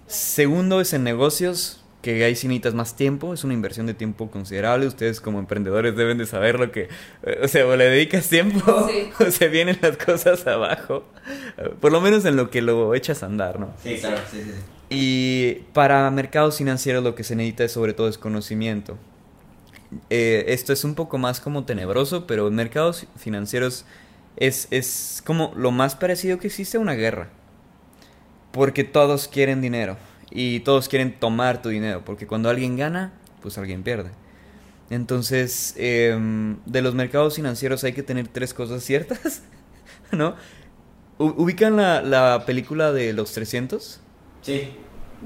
Segundo 0.06 0.80
es 0.80 0.92
en 0.92 1.04
negocios, 1.04 1.82
que 2.02 2.24
ahí 2.24 2.34
sí 2.34 2.48
necesitas 2.48 2.74
más 2.74 2.96
tiempo. 2.96 3.32
Es 3.32 3.44
una 3.44 3.54
inversión 3.54 3.86
de 3.86 3.94
tiempo 3.94 4.30
considerable. 4.30 4.86
Ustedes 4.86 5.20
como 5.20 5.38
emprendedores 5.38 5.96
deben 5.96 6.18
de 6.18 6.26
saber 6.26 6.58
lo 6.58 6.72
que... 6.72 6.88
eh, 7.22 7.40
O 7.42 7.48
sea, 7.48 7.66
o 7.66 7.76
le 7.76 7.84
dedicas 7.84 8.28
tiempo 8.28 8.88
Sí. 8.90 9.10
o 9.24 9.30
se 9.30 9.48
vienen 9.48 9.78
las 9.80 9.96
cosas 9.96 10.46
abajo. 10.46 11.04
Por 11.80 11.92
lo 11.92 12.00
menos 12.00 12.24
en 12.24 12.36
lo 12.36 12.50
que 12.50 12.60
lo 12.60 12.94
echas 12.94 13.22
a 13.22 13.26
andar, 13.26 13.60
¿no? 13.60 13.72
Sí, 13.82 13.96
claro, 13.98 14.18
sí, 14.30 14.42
sí. 14.42 14.50
sí. 14.50 14.60
Y 14.90 15.62
para 15.72 16.10
mercados 16.10 16.58
financieros 16.58 17.04
lo 17.04 17.14
que 17.14 17.22
se 17.22 17.36
necesita 17.36 17.64
es 17.64 17.72
sobre 17.72 17.94
todo 17.94 18.08
es 18.08 18.18
conocimiento. 18.18 18.98
Eh, 20.10 20.46
esto 20.48 20.72
es 20.72 20.84
un 20.84 20.96
poco 20.96 21.16
más 21.16 21.40
como 21.40 21.64
tenebroso, 21.64 22.26
pero 22.26 22.48
en 22.48 22.56
mercados 22.56 23.06
financieros 23.16 23.84
es, 24.36 24.66
es 24.72 25.22
como 25.24 25.52
lo 25.56 25.70
más 25.70 25.94
parecido 25.94 26.38
que 26.38 26.48
existe 26.48 26.76
a 26.76 26.80
una 26.80 26.94
guerra. 26.94 27.28
Porque 28.50 28.82
todos 28.82 29.28
quieren 29.28 29.60
dinero 29.60 29.96
y 30.28 30.60
todos 30.60 30.88
quieren 30.88 31.18
tomar 31.18 31.62
tu 31.62 31.68
dinero, 31.68 32.02
porque 32.04 32.26
cuando 32.26 32.50
alguien 32.50 32.76
gana, 32.76 33.12
pues 33.42 33.58
alguien 33.58 33.84
pierde. 33.84 34.10
Entonces, 34.90 35.74
em, 35.76 36.58
de 36.66 36.82
los 36.82 36.94
mercados 36.96 37.36
financieros 37.36 37.84
hay 37.84 37.92
que 37.92 38.02
tener 38.02 38.26
tres 38.26 38.54
cosas 38.54 38.82
ciertas, 38.82 39.42
¿no? 40.12 40.34
¿Ubican 41.18 41.76
la, 41.76 42.02
la 42.02 42.44
película 42.44 42.92
de 42.92 43.12
los 43.12 43.32
300? 43.32 44.00
Sí. 44.42 44.72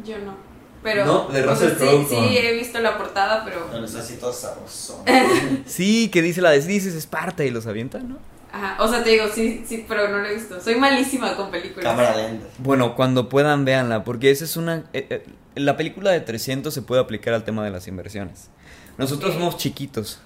Yo 0.04 0.18
no. 0.18 0.36
Pero. 0.82 1.06
No, 1.06 1.28
de 1.28 1.42
o 1.42 1.56
sea, 1.56 1.70
Russell 1.70 2.04
sí, 2.08 2.36
he 2.36 2.54
visto 2.54 2.78
la 2.80 2.98
portada, 2.98 3.44
pero. 3.44 3.68
Así 3.84 4.16
todos 4.16 4.36
sabrosos. 4.36 4.98
Sí, 5.66 6.10
que 6.10 6.20
dice 6.20 6.42
la 6.42 6.50
de 6.50 6.60
dices 6.60 6.94
Esparta 6.94 7.44
y 7.44 7.50
los 7.50 7.66
avienta, 7.66 8.00
¿no? 8.00 8.18
Ajá. 8.52 8.76
O 8.82 8.88
sea, 8.88 9.02
te 9.02 9.10
digo, 9.10 9.24
sí, 9.34 9.64
sí, 9.66 9.84
pero 9.88 10.08
no 10.08 10.18
lo 10.18 10.26
he 10.26 10.34
visto. 10.34 10.60
Soy 10.60 10.76
malísima 10.76 11.34
con 11.36 11.50
películas. 11.50 11.84
Cámara 11.84 12.16
lenta. 12.16 12.46
Bueno, 12.58 12.94
cuando 12.94 13.28
puedan, 13.28 13.64
véanla, 13.64 14.04
porque 14.04 14.30
esa 14.30 14.44
es 14.44 14.56
una... 14.56 14.84
eh, 14.92 15.06
eh, 15.10 15.24
la 15.56 15.76
película 15.76 16.10
de 16.12 16.20
300 16.20 16.72
se 16.72 16.82
puede 16.82 17.00
aplicar 17.00 17.34
al 17.34 17.44
tema 17.44 17.64
de 17.64 17.70
las 17.70 17.88
inversiones. 17.88 18.50
Nosotros 18.96 19.34
somos 19.34 19.56
chiquitos, 19.56 20.20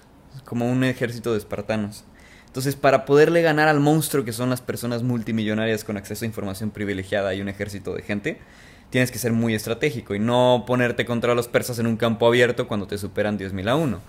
como 0.45 0.69
un 0.69 0.83
ejército 0.83 1.31
de 1.31 1.39
espartanos. 1.39 2.03
Entonces, 2.45 2.75
para 2.75 3.05
poderle 3.05 3.41
ganar 3.41 3.67
al 3.67 3.79
monstruo 3.79 4.25
que 4.25 4.33
son 4.33 4.49
las 4.49 4.61
personas 4.61 5.03
multimillonarias 5.03 5.83
con 5.83 5.97
acceso 5.97 6.25
a 6.25 6.27
información 6.27 6.71
privilegiada 6.71 7.33
y 7.33 7.41
un 7.41 7.49
ejército 7.49 7.93
de 7.93 8.01
gente, 8.03 8.39
tienes 8.89 9.11
que 9.11 9.19
ser 9.19 9.31
muy 9.31 9.53
estratégico 9.53 10.15
y 10.15 10.19
no 10.19 10.63
ponerte 10.65 11.05
contra 11.05 11.35
los 11.35 11.47
persas 11.47 11.79
en 11.79 11.87
un 11.87 11.97
campo 11.97 12.27
abierto 12.27 12.67
cuando 12.67 12.87
te 12.87 12.97
superan 12.97 13.37
10.000 13.37 13.69
a 13.69 13.75
1, 13.75 13.99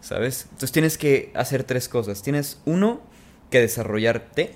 ¿sabes? 0.00 0.44
Entonces 0.44 0.72
tienes 0.72 0.98
que 0.98 1.32
hacer 1.34 1.64
tres 1.64 1.88
cosas. 1.88 2.22
Tienes 2.22 2.60
uno, 2.64 3.00
que 3.50 3.60
desarrollarte, 3.60 4.54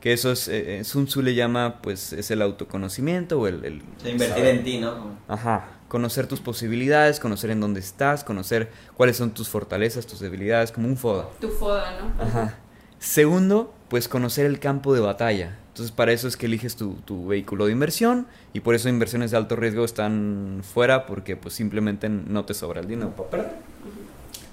que 0.00 0.12
eso 0.12 0.32
es, 0.32 0.48
eh, 0.48 0.78
eh, 0.78 0.84
Sun 0.84 1.06
Tzu 1.06 1.22
le 1.22 1.34
llama, 1.34 1.80
pues, 1.82 2.12
es 2.12 2.30
el 2.30 2.42
autoconocimiento 2.42 3.40
o 3.40 3.46
el... 3.46 3.64
el 3.64 3.82
invertir 4.04 4.28
saber. 4.28 4.46
en 4.46 4.64
ti, 4.64 4.78
¿no? 4.78 5.18
Ajá, 5.28 5.78
conocer 5.88 6.26
tus 6.26 6.40
posibilidades, 6.40 7.20
conocer 7.20 7.50
en 7.50 7.60
dónde 7.60 7.80
estás, 7.80 8.24
conocer 8.24 8.70
cuáles 8.96 9.16
son 9.16 9.32
tus 9.32 9.48
fortalezas, 9.48 10.06
tus 10.06 10.20
debilidades, 10.20 10.72
como 10.72 10.88
un 10.88 10.96
FODA. 10.96 11.28
Tu 11.40 11.48
foda, 11.48 11.98
¿no? 12.00 12.22
Ajá. 12.22 12.58
Segundo, 12.98 13.74
pues 13.88 14.08
conocer 14.08 14.46
el 14.46 14.60
campo 14.60 14.94
de 14.94 15.00
batalla. 15.00 15.58
Entonces 15.74 15.90
para 15.90 16.12
eso 16.12 16.28
es 16.28 16.36
que 16.36 16.46
eliges 16.46 16.76
tu, 16.76 16.94
tu 17.04 17.26
vehículo 17.26 17.66
de 17.66 17.72
inversión 17.72 18.28
y 18.52 18.60
por 18.60 18.76
eso 18.76 18.88
inversiones 18.88 19.32
de 19.32 19.38
alto 19.38 19.56
riesgo 19.56 19.84
están 19.84 20.60
fuera 20.62 21.04
porque 21.04 21.36
pues 21.36 21.52
simplemente 21.52 22.08
no 22.08 22.44
te 22.44 22.54
sobra 22.54 22.80
el 22.80 22.86
dinero 22.86 23.10
para. 23.28 23.56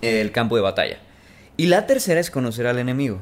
El 0.01 0.31
campo 0.31 0.55
de 0.55 0.63
batalla. 0.63 0.97
Y 1.57 1.67
la 1.67 1.85
tercera 1.85 2.19
es 2.19 2.31
conocer 2.31 2.65
al 2.65 2.79
enemigo. 2.79 3.21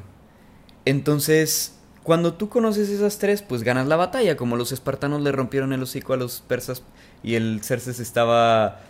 Entonces, 0.86 1.74
cuando 2.02 2.32
tú 2.32 2.48
conoces 2.48 2.88
esas 2.88 3.18
tres, 3.18 3.42
pues 3.42 3.64
ganas 3.64 3.86
la 3.86 3.96
batalla, 3.96 4.34
como 4.34 4.56
los 4.56 4.72
espartanos 4.72 5.20
le 5.20 5.30
rompieron 5.30 5.74
el 5.74 5.82
hocico 5.82 6.14
a 6.14 6.16
los 6.16 6.40
persas 6.40 6.82
y 7.22 7.34
el 7.34 7.60
Cerces 7.62 8.00
estaba 8.00 8.80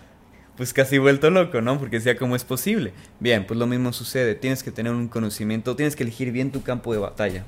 pues 0.56 0.72
casi 0.72 0.98
vuelto 0.98 1.30
loco, 1.30 1.60
¿no? 1.62 1.80
Porque 1.80 1.96
decía, 1.96 2.16
¿cómo 2.16 2.36
es 2.36 2.44
posible? 2.44 2.92
Bien, 3.18 3.44
pues 3.44 3.58
lo 3.58 3.66
mismo 3.66 3.92
sucede. 3.92 4.36
Tienes 4.36 4.62
que 4.62 4.70
tener 4.70 4.92
un 4.92 5.08
conocimiento, 5.08 5.74
tienes 5.74 5.96
que 5.96 6.04
elegir 6.04 6.30
bien 6.30 6.52
tu 6.52 6.62
campo 6.62 6.92
de 6.92 7.00
batalla. 7.00 7.44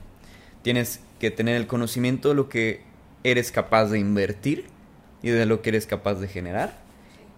Tienes 0.62 1.00
que 1.18 1.30
tener 1.30 1.56
el 1.56 1.66
conocimiento 1.66 2.30
de 2.30 2.34
lo 2.34 2.48
que 2.48 2.82
eres 3.24 3.52
capaz 3.52 3.86
de 3.86 3.98
invertir 3.98 4.66
y 5.22 5.30
de 5.30 5.46
lo 5.46 5.62
que 5.62 5.70
eres 5.70 5.86
capaz 5.86 6.14
de 6.14 6.28
generar. 6.28 6.78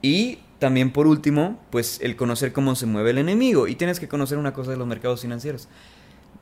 Y 0.02 0.38
también 0.58 0.92
por 0.92 1.06
último, 1.06 1.60
pues 1.70 1.98
el 2.02 2.16
conocer 2.16 2.52
cómo 2.52 2.74
se 2.74 2.86
mueve 2.86 3.10
el 3.10 3.18
enemigo. 3.18 3.68
Y 3.68 3.74
tienes 3.74 4.00
que 4.00 4.08
conocer 4.08 4.38
una 4.38 4.52
cosa 4.52 4.70
de 4.70 4.76
los 4.76 4.86
mercados 4.86 5.22
financieros. 5.22 5.68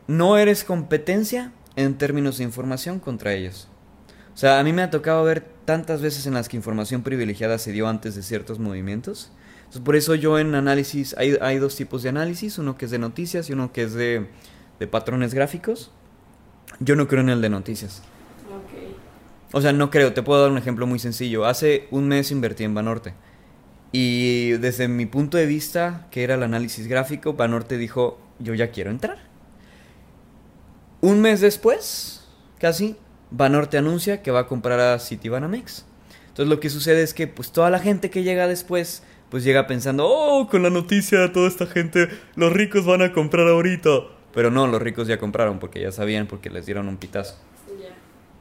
No 0.07 0.37
eres 0.37 0.65
competencia 0.65 1.53
en 1.77 1.99
términos 1.99 2.39
de 2.39 2.45
información 2.45 3.01
contra 3.01 3.35
ellos. 3.35 3.69
O 4.35 4.37
sea, 4.37 4.59
a 4.59 4.65
mí 4.65 4.73
me 4.73 4.83
ha 4.83 4.91
tocado 4.91 5.25
ver 5.25 5.45
tantas 5.65 6.01
veces 6.01 6.27
en 6.27 6.35
las 6.35 6.49
que 6.49 6.57
información 6.57 7.03
privilegiada 7.03 7.59
se 7.59 7.73
dio 7.73 7.89
antes 7.89 8.15
de 8.15 8.23
ciertos 8.23 8.59
movimientos. 8.59 9.31
Entonces, 9.59 9.83
por 9.83 9.97
eso 9.97 10.15
yo 10.15 10.39
en 10.39 10.55
análisis, 10.55 11.15
hay, 11.19 11.37
hay 11.41 11.59
dos 11.59 11.77
tipos 11.77 12.03
de 12.03 12.09
análisis, 12.09 12.59
uno 12.59 12.77
que 12.77 12.87
es 12.87 12.91
de 12.91 12.99
noticias 12.99 13.49
y 13.49 13.53
uno 13.53 13.73
que 13.73 13.83
es 13.83 13.95
de, 13.95 14.27
de 14.79 14.87
patrones 14.87 15.35
gráficos. 15.35 15.91
Yo 16.85 16.97
no 16.97 17.07
creo 17.07 17.21
en 17.21 17.29
el 17.29 17.41
de 17.41 17.49
noticias. 17.49 18.03
O 19.53 19.61
sea, 19.61 19.73
no 19.73 19.91
creo, 19.91 20.13
te 20.15 20.23
puedo 20.23 20.43
dar 20.43 20.51
un 20.51 20.59
ejemplo 20.59 20.87
muy 20.87 20.99
sencillo. 20.99 21.45
Hace 21.45 21.87
un 21.91 22.09
mes 22.09 22.31
invertí 22.33 22.65
en 22.65 22.75
Banorte. 22.75 23.15
Y 23.93 24.53
desde 24.53 24.89
mi 24.89 25.07
punto 25.07 25.37
de 25.37 25.47
vista, 25.47 26.09
que 26.11 26.25
era 26.25 26.35
el 26.35 26.43
análisis 26.43 26.89
gráfico, 26.89 27.35
Banorte 27.35 27.77
dijo, 27.77 28.19
yo 28.39 28.55
ya 28.55 28.71
quiero 28.71 28.91
entrar. 28.91 29.19
Un 31.03 31.21
mes 31.21 31.41
después, 31.41 32.27
casi, 32.59 32.97
Banorte 33.31 33.79
anuncia 33.79 34.23
que 34.23 34.31
va 34.31 34.41
a 34.41 34.47
comprar 34.47 34.81
a 34.81 34.99
Citibanamex. 34.99 35.85
Entonces 36.29 36.49
lo 36.49 36.59
que 36.59 36.71
sucede 36.71 37.03
es 37.03 37.15
que 37.15 37.27
pues 37.29 37.53
toda 37.53 37.71
la 37.71 37.79
gente 37.79 38.11
que 38.11 38.23
llega 38.23 38.49
después, 38.49 39.03
pues 39.31 39.45
llega 39.45 39.67
pensando, 39.67 40.09
oh, 40.09 40.49
con 40.49 40.63
la 40.63 40.71
noticia 40.71 41.33
toda 41.33 41.47
esta 41.47 41.67
gente, 41.67 42.09
los 42.35 42.53
ricos 42.53 42.87
van 42.87 43.03
a 43.03 43.13
comprar 43.13 43.47
ahorita. 43.47 43.91
Pero 44.35 44.51
no, 44.51 44.67
los 44.67 44.81
ricos 44.81 45.09
ya 45.09 45.19
compraron 45.19 45.59
porque 45.59 45.81
ya 45.81 45.93
sabían, 45.93 46.27
porque 46.27 46.51
les 46.51 46.67
dieron 46.67 46.89
un 46.89 46.97
pitazo. 46.97 47.37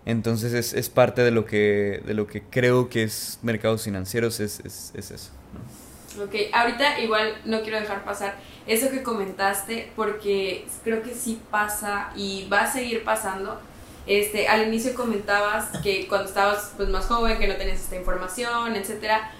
Entonces 0.05 0.53
es, 0.53 0.73
es 0.73 0.89
parte 0.89 1.21
de 1.21 1.29
lo 1.29 1.45
que 1.45 2.01
de 2.05 2.15
lo 2.15 2.25
que 2.25 2.41
creo 2.41 2.89
que 2.89 3.03
es 3.03 3.37
mercados 3.43 3.83
financieros, 3.83 4.39
es, 4.39 4.59
es, 4.61 4.91
es 4.95 5.11
eso. 5.11 5.29
¿no? 5.53 5.91
Ok, 6.23 6.33
ahorita 6.51 6.99
igual 6.99 7.37
no 7.45 7.61
quiero 7.61 7.79
dejar 7.79 8.03
pasar 8.03 8.35
eso 8.67 8.89
que 8.89 9.01
comentaste 9.01 9.91
porque 9.95 10.65
creo 10.83 11.03
que 11.03 11.13
sí 11.13 11.39
pasa 11.49 12.11
y 12.15 12.47
va 12.51 12.61
a 12.61 12.71
seguir 12.71 13.03
pasando. 13.03 13.59
Este, 14.07 14.47
al 14.47 14.67
inicio 14.67 14.93
comentabas 14.95 15.77
que 15.83 16.07
cuando 16.07 16.27
estabas 16.27 16.73
pues 16.75 16.89
más 16.89 17.05
joven, 17.05 17.37
que 17.37 17.47
no 17.47 17.55
tenías 17.55 17.79
esta 17.79 17.95
información, 17.95 18.75
etcétera, 18.75 19.31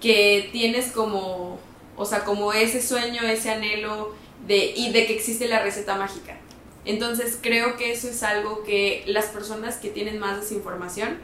que 0.00 0.48
tienes 0.52 0.90
como, 0.90 1.58
o 1.96 2.04
sea, 2.06 2.24
como 2.24 2.52
ese 2.52 2.80
sueño, 2.80 3.22
ese 3.22 3.50
anhelo 3.50 4.14
y 4.56 4.92
de 4.92 5.06
que 5.06 5.14
existe 5.14 5.48
la 5.48 5.62
receta 5.62 5.96
mágica. 5.96 6.36
Entonces 6.84 7.38
creo 7.40 7.76
que 7.76 7.92
eso 7.92 8.08
es 8.08 8.22
algo 8.22 8.62
que 8.64 9.04
las 9.06 9.26
personas 9.26 9.76
que 9.76 9.90
tienen 9.90 10.18
más 10.18 10.40
desinformación, 10.40 11.18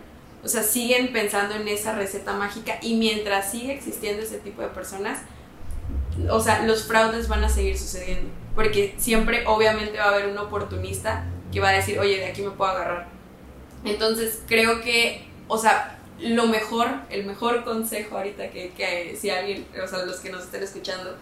o 0.44 0.48
sea, 0.48 0.62
siguen 0.62 1.12
pensando 1.12 1.54
en 1.54 1.66
esa 1.66 1.94
receta 1.94 2.34
mágica 2.34 2.78
y 2.82 2.94
mientras 2.96 3.50
sigue 3.50 3.72
existiendo 3.72 4.22
ese 4.22 4.38
tipo 4.38 4.62
de 4.62 4.68
personas, 4.68 5.20
o 6.30 6.40
sea, 6.40 6.62
los 6.62 6.84
fraudes 6.84 7.28
van 7.28 7.44
a 7.44 7.48
seguir 7.48 7.78
sucediendo. 7.78 8.30
Porque 8.54 8.94
siempre, 8.98 9.46
obviamente, 9.46 9.98
va 9.98 10.04
a 10.04 10.08
haber 10.08 10.28
un 10.28 10.38
oportunista 10.38 11.26
que 11.52 11.60
va 11.60 11.70
a 11.70 11.72
decir, 11.72 11.98
oye, 11.98 12.18
de 12.18 12.26
aquí 12.26 12.42
me 12.42 12.50
puedo 12.50 12.70
agarrar. 12.70 13.08
Entonces, 13.84 14.42
creo 14.46 14.80
que, 14.80 15.26
o 15.48 15.58
sea, 15.58 15.98
lo 16.18 16.46
mejor, 16.46 16.88
el 17.10 17.26
mejor 17.26 17.64
consejo 17.64 18.16
ahorita 18.16 18.50
que, 18.50 18.70
que 18.70 19.16
si 19.20 19.30
alguien, 19.30 19.66
o 19.82 19.86
sea, 19.86 20.04
los 20.04 20.20
que 20.20 20.30
nos 20.30 20.44
estén 20.44 20.62
escuchando, 20.62 21.16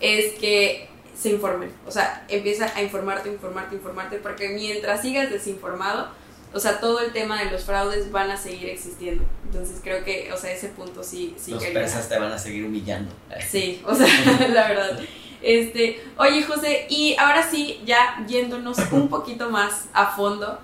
es 0.00 0.32
que 0.40 0.88
se 1.16 1.30
informen. 1.30 1.70
O 1.86 1.90
sea, 1.90 2.24
empieza 2.28 2.72
a 2.74 2.82
informarte, 2.82 3.28
informarte, 3.30 3.74
informarte, 3.76 4.16
porque 4.18 4.48
mientras 4.50 5.02
sigas 5.02 5.30
desinformado, 5.30 6.08
o 6.54 6.60
sea, 6.60 6.80
todo 6.80 7.00
el 7.00 7.12
tema 7.12 7.42
de 7.42 7.50
los 7.50 7.64
fraudes 7.64 8.10
van 8.12 8.30
a 8.30 8.36
seguir 8.36 8.68
existiendo. 8.68 9.24
Entonces 9.44 9.80
creo 9.82 10.04
que, 10.04 10.30
o 10.32 10.36
sea, 10.36 10.52
ese 10.52 10.68
punto 10.68 11.02
sí, 11.02 11.34
sí 11.38 11.52
Los 11.52 11.64
persas 11.64 12.08
te 12.08 12.18
van 12.18 12.32
a 12.32 12.38
seguir 12.38 12.64
humillando. 12.64 13.12
Sí, 13.48 13.80
o 13.86 13.94
sea, 13.94 14.06
la 14.48 14.68
verdad. 14.68 15.00
Este, 15.40 16.00
oye 16.18 16.42
José, 16.44 16.86
y 16.88 17.16
ahora 17.18 17.48
sí, 17.48 17.80
ya 17.84 18.24
yéndonos 18.28 18.78
un 18.92 19.08
poquito 19.08 19.50
más 19.50 19.86
a 19.92 20.06
fondo, 20.14 20.60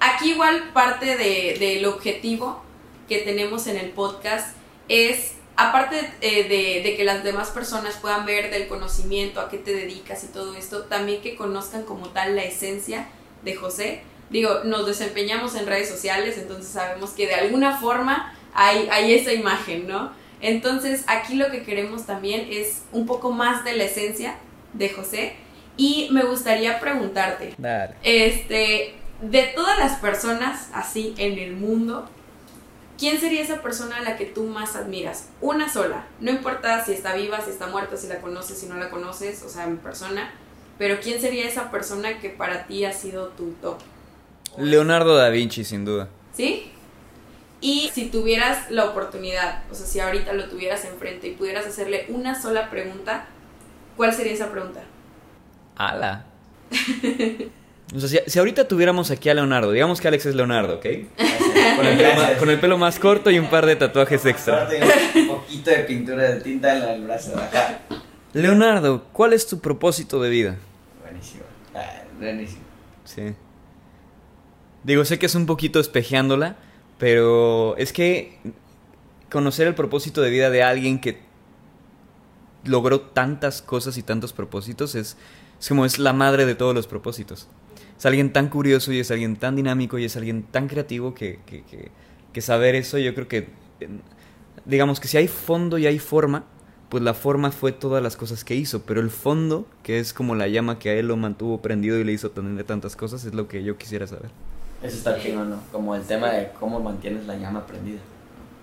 aquí 0.00 0.30
igual 0.32 0.70
parte 0.72 1.16
de- 1.16 1.56
del 1.58 1.84
objetivo 1.86 2.62
que 3.08 3.18
tenemos 3.18 3.66
en 3.66 3.76
el 3.76 3.90
podcast 3.90 4.56
es, 4.88 5.32
aparte 5.56 6.10
eh, 6.20 6.44
de, 6.44 6.88
de 6.88 6.96
que 6.96 7.04
las 7.04 7.24
demás 7.24 7.50
personas 7.50 7.96
puedan 7.96 8.26
ver 8.26 8.50
del 8.50 8.68
conocimiento, 8.68 9.40
a 9.40 9.48
qué 9.48 9.58
te 9.58 9.72
dedicas 9.72 10.24
y 10.24 10.28
todo 10.28 10.54
esto, 10.54 10.84
también 10.84 11.22
que 11.22 11.36
conozcan 11.36 11.84
como 11.84 12.08
tal 12.08 12.36
la 12.36 12.44
esencia 12.44 13.08
de 13.42 13.54
José. 13.54 14.02
Digo, 14.30 14.60
nos 14.64 14.86
desempeñamos 14.86 15.54
en 15.56 15.66
redes 15.66 15.88
sociales, 15.88 16.38
entonces 16.38 16.72
sabemos 16.72 17.10
que 17.10 17.26
de 17.26 17.34
alguna 17.34 17.78
forma 17.78 18.34
hay, 18.54 18.88
hay 18.90 19.14
esa 19.14 19.32
imagen, 19.32 19.86
¿no? 19.86 20.12
Entonces, 20.40 21.04
aquí 21.06 21.34
lo 21.34 21.50
que 21.50 21.62
queremos 21.62 22.06
también 22.06 22.48
es 22.50 22.82
un 22.92 23.06
poco 23.06 23.30
más 23.30 23.64
de 23.64 23.76
la 23.76 23.84
esencia 23.84 24.36
de 24.72 24.88
José. 24.88 25.36
Y 25.76 26.08
me 26.10 26.24
gustaría 26.24 26.80
preguntarte, 26.80 27.54
Dale. 27.56 27.94
este, 28.02 28.94
de 29.22 29.42
todas 29.54 29.78
las 29.78 29.98
personas 30.00 30.68
así 30.74 31.14
en 31.16 31.38
el 31.38 31.52
mundo, 31.52 32.08
¿quién 33.02 33.18
sería 33.18 33.42
esa 33.42 33.62
persona 33.62 33.96
a 33.96 34.02
la 34.02 34.16
que 34.16 34.26
tú 34.26 34.44
más 34.44 34.76
admiras? 34.76 35.28
Una 35.40 35.68
sola, 35.68 36.06
no 36.20 36.30
importa 36.30 36.84
si 36.84 36.92
está 36.92 37.16
viva, 37.16 37.40
si 37.40 37.50
está 37.50 37.66
muerta, 37.66 37.96
si 37.96 38.06
la 38.06 38.20
conoces, 38.20 38.56
si 38.56 38.66
no 38.66 38.76
la 38.76 38.90
conoces, 38.90 39.42
o 39.42 39.48
sea, 39.48 39.64
en 39.64 39.78
persona, 39.78 40.32
pero 40.78 41.00
¿quién 41.02 41.20
sería 41.20 41.48
esa 41.48 41.72
persona 41.72 42.20
que 42.20 42.28
para 42.28 42.64
ti 42.68 42.84
ha 42.84 42.92
sido 42.92 43.30
tu 43.30 43.54
top? 43.60 43.78
Leonardo 44.56 45.16
da 45.16 45.30
Vinci, 45.30 45.64
sin 45.64 45.84
duda. 45.84 46.10
¿Sí? 46.32 46.70
Y 47.60 47.90
si 47.92 48.08
tuvieras 48.08 48.70
la 48.70 48.84
oportunidad, 48.84 49.64
o 49.68 49.74
sea, 49.74 49.84
si 49.84 49.98
ahorita 49.98 50.32
lo 50.34 50.48
tuvieras 50.48 50.84
enfrente 50.84 51.26
y 51.26 51.32
pudieras 51.32 51.66
hacerle 51.66 52.06
una 52.08 52.40
sola 52.40 52.70
pregunta, 52.70 53.26
¿cuál 53.96 54.14
sería 54.14 54.34
esa 54.34 54.52
pregunta? 54.52 54.84
Ala. 55.74 56.24
O 57.94 58.00
sea, 58.00 58.08
si, 58.08 58.30
si 58.30 58.38
ahorita 58.38 58.66
tuviéramos 58.66 59.10
aquí 59.10 59.28
a 59.28 59.34
Leonardo, 59.34 59.70
digamos 59.72 60.00
que 60.00 60.08
Alex 60.08 60.26
es 60.26 60.34
Leonardo, 60.34 60.76
¿ok? 60.76 60.86
Con 61.76 61.86
el, 61.86 61.96
pelo 61.96 62.14
más, 62.14 62.30
con 62.38 62.50
el 62.50 62.60
pelo 62.60 62.78
más 62.78 62.98
corto 62.98 63.30
y 63.30 63.38
un 63.38 63.48
par 63.48 63.66
de 63.66 63.76
tatuajes 63.76 64.24
extra. 64.26 64.68
Un 65.14 65.28
poquito 65.28 65.70
de 65.70 65.78
pintura 65.80 66.22
de 66.22 66.40
tinta 66.40 66.76
en 66.76 66.82
el 66.82 67.02
brazo 67.02 67.32
de 67.36 67.42
acá. 67.42 67.80
Leonardo, 68.32 69.04
¿cuál 69.12 69.32
es 69.32 69.46
tu 69.46 69.60
propósito 69.60 70.20
de 70.22 70.30
vida? 70.30 70.56
Buenísimo. 71.02 71.44
Ah, 71.74 72.02
buenísimo. 72.18 72.62
Sí. 73.04 73.34
Digo, 74.84 75.04
sé 75.04 75.18
que 75.18 75.26
es 75.26 75.34
un 75.34 75.46
poquito 75.46 75.78
espejeándola, 75.78 76.56
pero 76.98 77.76
es 77.76 77.92
que 77.92 78.38
conocer 79.30 79.66
el 79.66 79.74
propósito 79.74 80.22
de 80.22 80.30
vida 80.30 80.50
de 80.50 80.62
alguien 80.62 81.00
que 81.00 81.20
logró 82.64 83.00
tantas 83.00 83.60
cosas 83.60 83.96
y 83.98 84.02
tantos 84.02 84.32
propósitos 84.32 84.94
es, 84.94 85.16
es 85.60 85.68
como 85.68 85.84
es 85.84 85.98
la 85.98 86.12
madre 86.12 86.46
de 86.46 86.54
todos 86.54 86.74
los 86.74 86.86
propósitos. 86.86 87.48
Es 88.02 88.06
alguien 88.06 88.32
tan 88.32 88.48
curioso 88.48 88.92
y 88.92 88.98
es 88.98 89.12
alguien 89.12 89.36
tan 89.36 89.54
dinámico 89.54 89.96
y 89.96 90.04
es 90.06 90.16
alguien 90.16 90.42
tan 90.42 90.66
creativo 90.66 91.14
que, 91.14 91.38
que, 91.46 91.62
que- 91.62 91.92
que 92.32 92.40
saber 92.40 92.74
eso 92.74 92.98
yo 92.98 93.14
creo 93.14 93.28
que, 93.28 93.46
digamos 94.64 94.98
que 94.98 95.06
si 95.06 95.18
hay 95.18 95.28
fondo 95.28 95.78
y 95.78 95.86
hay 95.86 96.00
forma, 96.00 96.44
pues 96.88 97.00
la 97.04 97.14
forma 97.14 97.52
fue 97.52 97.70
todas 97.70 98.02
las 98.02 98.16
cosas 98.16 98.42
que 98.42 98.56
hizo, 98.56 98.82
pero 98.82 99.00
el 99.00 99.10
fondo, 99.10 99.66
que 99.84 100.00
es 100.00 100.12
como 100.12 100.34
la 100.34 100.48
llama 100.48 100.80
que 100.80 100.90
a 100.90 100.94
él 100.94 101.06
lo 101.06 101.16
mantuvo 101.16 101.62
prendido 101.62 101.96
y 101.98 102.02
le 102.02 102.10
hizo 102.12 102.32
tener 102.32 102.64
tantas 102.64 102.96
cosas, 102.96 103.24
es 103.24 103.34
lo 103.34 103.46
que 103.46 103.62
yo 103.62 103.78
quisiera 103.78 104.08
saber. 104.08 104.30
Eso 104.82 104.96
está 104.96 105.16
chingón, 105.20 105.50
¿no? 105.50 105.60
Como 105.70 105.94
el 105.94 106.02
tema 106.02 106.30
de 106.32 106.48
cómo 106.58 106.80
mantienes 106.80 107.24
la 107.26 107.36
llama 107.36 107.64
prendida. 107.64 108.00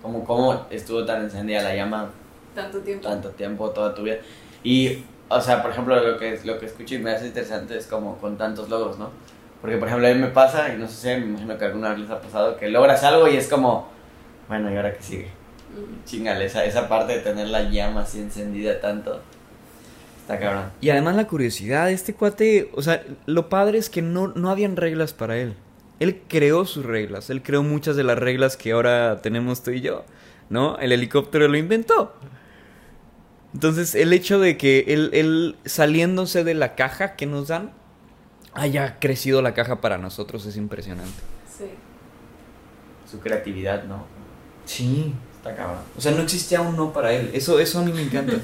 Como 0.02 0.26
cómo 0.26 0.66
estuvo 0.70 1.06
tan 1.06 1.24
encendida 1.24 1.62
la 1.64 1.74
llama 1.74 2.10
Tanto 2.54 2.80
tiempo. 2.80 3.08
tanto 3.08 3.30
tiempo, 3.30 3.70
toda 3.70 3.96
tu 3.96 4.04
vida. 4.04 4.18
Y, 4.64 5.04
o 5.30 5.42
sea, 5.42 5.62
por 5.62 5.72
ejemplo, 5.72 5.96
lo 6.04 6.18
que, 6.18 6.40
lo 6.44 6.60
que 6.60 6.66
escucho 6.66 6.96
y 6.96 7.00
me 7.00 7.12
hace 7.12 7.28
interesante 7.28 7.78
es 7.78 7.86
como 7.86 8.18
con 8.18 8.38
tantos 8.38 8.68
logros, 8.70 8.98
¿no? 8.98 9.12
Porque, 9.62 9.78
por 9.78 9.88
ejemplo, 9.88 10.08
a 10.08 10.14
mí 10.14 10.20
me 10.20 10.28
pasa, 10.28 10.74
y 10.74 10.78
no 10.78 10.88
sé, 10.88 11.18
me 11.18 11.28
imagino 11.28 11.58
que 11.58 11.66
alguna 11.66 11.90
vez 11.90 12.00
les 12.00 12.10
ha 12.10 12.20
pasado, 12.20 12.58
que 12.58 12.70
logras 12.70 13.04
algo 13.04 13.28
y 13.28 13.36
es 13.36 13.48
como, 13.48 13.88
bueno, 14.48 14.72
¿y 14.72 14.76
ahora 14.76 14.94
qué 14.94 15.04
sigue? 15.04 15.28
Mm. 15.76 16.06
Chingale, 16.06 16.46
esa, 16.46 16.66
esa 16.66 16.88
parte 16.88 17.14
de 17.14 17.20
tener 17.20 17.48
la 17.48 17.70
llama 17.70 18.02
así 18.02 18.20
encendida 18.20 18.80
tanto, 18.80 19.22
está 20.22 20.40
cabrón. 20.40 20.72
Y 20.82 20.90
además 20.90 21.16
la 21.16 21.28
curiosidad, 21.28 21.92
este 21.92 22.14
cuate, 22.14 22.72
o 22.74 22.82
sea, 22.82 23.04
lo 23.26 23.50
padre 23.50 23.78
es 23.78 23.90
que 23.90 24.02
no, 24.02 24.30
no 24.30 24.50
habían 24.50 24.78
reglas 24.78 25.14
para 25.14 25.38
él. 25.38 25.56
Él 26.00 26.22
creó 26.30 26.66
sus 26.66 26.86
reglas, 26.86 27.30
él 27.30 27.44
creó 27.44 27.62
muchas 27.62 27.98
de 27.98 28.06
las 28.06 28.18
reglas 28.18 28.56
que 28.56 28.72
ahora 28.72 29.22
tenemos 29.22 29.62
tú 29.62 29.72
y 29.72 29.82
yo, 29.82 30.06
¿no? 30.50 30.78
El 30.80 30.94
helicóptero 30.94 31.50
lo 31.50 31.58
inventó. 31.58 32.14
Entonces, 33.54 33.96
el 33.96 34.14
hecho 34.14 34.40
de 34.40 34.58
que 34.58 34.86
él, 34.88 35.10
él 35.14 35.56
saliéndose 35.66 36.44
de 36.44 36.54
la 36.54 36.76
caja 36.76 37.16
que 37.16 37.26
nos 37.26 37.48
dan, 37.48 37.72
haya 38.54 39.00
crecido 39.00 39.42
la 39.42 39.54
caja 39.54 39.82
para 39.82 39.98
nosotros 39.98 40.46
es 40.46 40.56
impresionante. 40.58 41.12
Sí. 41.58 41.66
Su 43.10 43.20
creatividad, 43.20 43.86
¿no? 43.86 44.06
Sí. 44.66 45.14
Está 45.38 45.56
cabrón. 45.56 45.80
O 45.98 46.02
sea, 46.02 46.12
no 46.12 46.22
existía 46.22 46.62
un 46.62 46.76
no 46.76 46.92
para 46.94 47.14
él. 47.14 47.32
Eso, 47.34 47.60
eso 47.60 47.80
a 47.80 47.84
mí 47.84 47.92
me 47.92 48.04
encanta. 48.04 48.34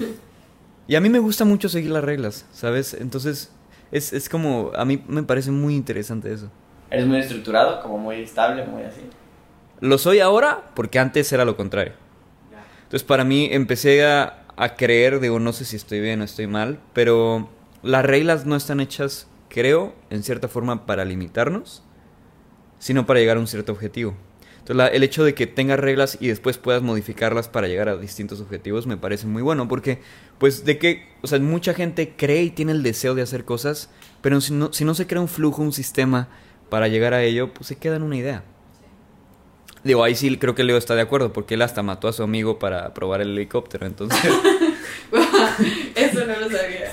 Y 0.88 0.94
a 0.94 1.02
mí 1.02 1.10
me 1.10 1.18
gusta 1.18 1.46
mucho 1.46 1.68
seguir 1.68 1.90
las 1.90 2.04
reglas, 2.04 2.46
¿sabes? 2.52 2.94
Entonces, 2.94 3.52
es, 3.92 4.14
es 4.14 4.30
como, 4.30 4.72
a 4.76 4.86
mí 4.86 5.04
me 5.08 5.24
parece 5.24 5.50
muy 5.50 5.74
interesante 5.74 6.32
eso. 6.32 6.52
Eres 6.92 7.08
muy 7.08 7.18
estructurado, 7.18 7.82
como 7.82 7.98
muy 7.98 8.18
estable, 8.18 8.64
muy 8.66 8.84
así. 8.84 9.02
Lo 9.82 9.98
soy 9.98 10.20
ahora 10.20 10.66
porque 10.76 11.00
antes 11.00 11.34
era 11.34 11.44
lo 11.44 11.58
contrario. 11.58 11.94
Entonces, 12.84 13.04
para 13.04 13.24
mí 13.24 13.50
empecé 13.52 14.06
a, 14.06 14.45
a 14.58 14.76
creer, 14.76 15.20
digo, 15.20 15.40
no 15.40 15.54
sé 15.54 15.66
si 15.66 15.76
estoy 15.76 16.00
bien 16.00 16.22
o 16.22 16.24
estoy 16.24 16.48
mal, 16.48 16.80
pero 16.94 17.50
las 17.84 18.06
reglas 18.06 18.46
no 18.46 18.56
están 18.56 18.80
hechas, 18.80 19.28
creo, 19.50 19.94
en 20.10 20.24
cierta 20.24 20.48
forma 20.48 20.86
para 20.86 21.06
limitarnos, 21.06 21.84
sino 22.80 23.06
para 23.06 23.20
llegar 23.20 23.38
a 23.38 23.40
un 23.40 23.48
cierto 23.48 23.72
objetivo. 23.72 24.16
Entonces, 24.60 24.90
el 24.94 25.04
hecho 25.04 25.24
de 25.24 25.36
que 25.36 25.46
tengas 25.46 25.80
reglas 25.80 26.18
y 26.20 26.28
después 26.28 26.58
puedas 26.58 26.82
modificarlas 26.82 27.48
para 27.48 27.68
llegar 27.68 27.88
a 27.88 27.98
distintos 27.98 28.42
objetivos 28.42 28.88
me 28.88 28.98
parece 28.98 29.28
muy 29.28 29.44
bueno, 29.44 29.68
porque, 29.68 30.00
pues, 30.40 30.66
de 30.66 30.80
que, 30.80 31.08
o 31.22 31.28
sea, 31.28 31.40
mucha 31.40 31.76
gente 31.76 32.16
cree 32.18 32.44
y 32.44 32.50
tiene 32.50 32.72
el 32.72 32.82
deseo 32.82 33.14
de 33.14 33.22
hacer 33.22 33.46
cosas, 33.46 33.92
pero 34.22 34.42
si 34.42 34.54
no, 34.54 34.74
si 34.74 34.84
no 34.84 34.96
se 34.96 35.06
crea 35.06 35.22
un 35.22 35.28
flujo, 35.28 35.62
un 35.62 35.72
sistema 35.74 36.30
para 36.70 36.88
llegar 36.88 37.14
a 37.14 37.22
ello, 37.24 37.54
pues 37.54 37.68
se 37.68 37.76
queda 37.76 37.98
en 37.98 38.04
una 38.04 38.18
idea. 38.18 38.44
Digo, 39.86 40.04
ahí 40.04 40.16
sí 40.16 40.36
creo 40.38 40.56
que 40.56 40.64
Leo 40.64 40.78
está 40.78 40.96
de 40.96 41.02
acuerdo, 41.02 41.32
porque 41.32 41.54
él 41.54 41.62
hasta 41.62 41.82
mató 41.84 42.08
a 42.08 42.14
su 42.14 42.24
amigo 42.24 42.60
para 42.60 42.94
probar 42.94 43.22
el 43.22 43.30
helicóptero, 43.30 43.86
entonces... 43.86 44.20
Eso 45.96 46.26
no 46.26 46.40
lo 46.40 46.50
sabía. 46.50 46.92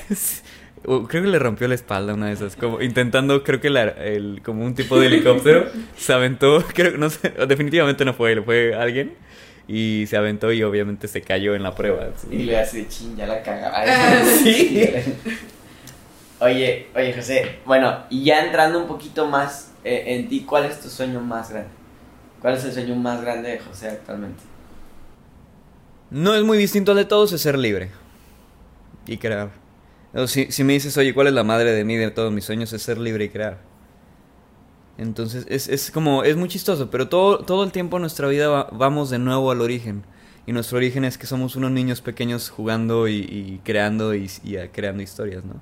o 0.84 1.04
creo 1.08 1.22
que 1.22 1.28
le 1.30 1.38
rompió 1.38 1.66
la 1.68 1.74
espalda 1.74 2.12
una 2.14 2.26
de 2.26 2.34
esas, 2.34 2.54
como 2.54 2.80
intentando, 2.82 3.42
creo 3.44 3.60
que 3.60 3.70
la- 3.70 3.88
el, 3.88 4.42
como 4.44 4.64
un 4.64 4.74
tipo 4.74 5.00
de 5.00 5.06
helicóptero, 5.06 5.70
se 5.96 6.12
aventó, 6.12 6.62
creo, 6.74 6.98
no 6.98 7.08
sé, 7.10 7.30
definitivamente 7.48 8.04
no 8.04 8.12
fue 8.14 8.32
él, 8.32 8.44
fue 8.44 8.74
alguien, 8.74 9.14
y 9.66 10.04
se 10.06 10.16
aventó 10.18 10.52
y 10.52 10.62
obviamente 10.62 11.08
se 11.08 11.22
cayó 11.22 11.54
en 11.54 11.62
la 11.62 11.74
prueba. 11.74 12.10
Y 12.30 12.38
le 12.42 12.58
hace 12.58 12.86
ching, 12.88 13.16
ya 13.16 13.26
la 13.26 13.42
cagaba. 13.42 13.84
Sí. 14.42 14.84
Oye, 16.40 16.88
oye, 16.94 17.14
José, 17.14 17.58
bueno, 17.64 18.00
y 18.10 18.24
ya 18.24 18.44
entrando 18.44 18.80
un 18.80 18.86
poquito 18.88 19.26
más 19.28 19.72
eh, 19.84 20.02
en 20.08 20.28
ti, 20.28 20.40
¿cuál 20.46 20.64
es 20.66 20.80
tu 20.80 20.88
sueño 20.90 21.20
más 21.20 21.50
grande? 21.50 21.70
¿Cuál 22.42 22.54
es 22.54 22.64
el 22.64 22.72
sueño 22.72 22.96
más 22.96 23.22
grande 23.22 23.50
de 23.50 23.58
José 23.60 23.88
actualmente? 23.88 24.42
No 26.10 26.34
es 26.34 26.42
muy 26.44 26.58
distinto 26.58 26.90
al 26.92 26.98
de 26.98 27.04
todos, 27.06 27.32
es 27.32 27.40
ser 27.40 27.58
libre 27.58 27.90
y 29.06 29.16
crear. 29.16 29.50
Si, 30.26 30.52
si 30.52 30.62
me 30.64 30.74
dices, 30.74 30.96
oye, 30.98 31.14
¿cuál 31.14 31.28
es 31.28 31.32
la 31.32 31.44
madre 31.44 31.72
de 31.72 31.84
mí 31.84 31.96
de 31.96 32.10
todos 32.10 32.30
mis 32.32 32.44
sueños? 32.44 32.72
Es 32.72 32.82
ser 32.82 32.98
libre 32.98 33.24
y 33.24 33.28
crear. 33.30 33.58
Entonces, 34.98 35.46
es, 35.48 35.68
es 35.68 35.90
como, 35.90 36.22
es 36.22 36.36
muy 36.36 36.48
chistoso, 36.48 36.90
pero 36.90 37.08
todo, 37.08 37.38
todo 37.44 37.64
el 37.64 37.72
tiempo 37.72 37.96
en 37.96 38.02
nuestra 38.02 38.28
vida 38.28 38.48
va- 38.48 38.68
vamos 38.72 39.08
de 39.08 39.18
nuevo 39.18 39.50
al 39.50 39.60
origen. 39.62 40.02
Y 40.46 40.52
nuestro 40.52 40.76
origen 40.76 41.04
es 41.04 41.16
que 41.16 41.26
somos 41.26 41.56
unos 41.56 41.70
niños 41.70 42.02
pequeños 42.02 42.50
jugando 42.50 43.08
y, 43.08 43.14
y 43.20 43.60
creando 43.64 44.14
y, 44.14 44.28
y, 44.44 44.56
ah, 44.56 44.68
creando 44.70 45.02
historias, 45.02 45.44
¿no? 45.44 45.54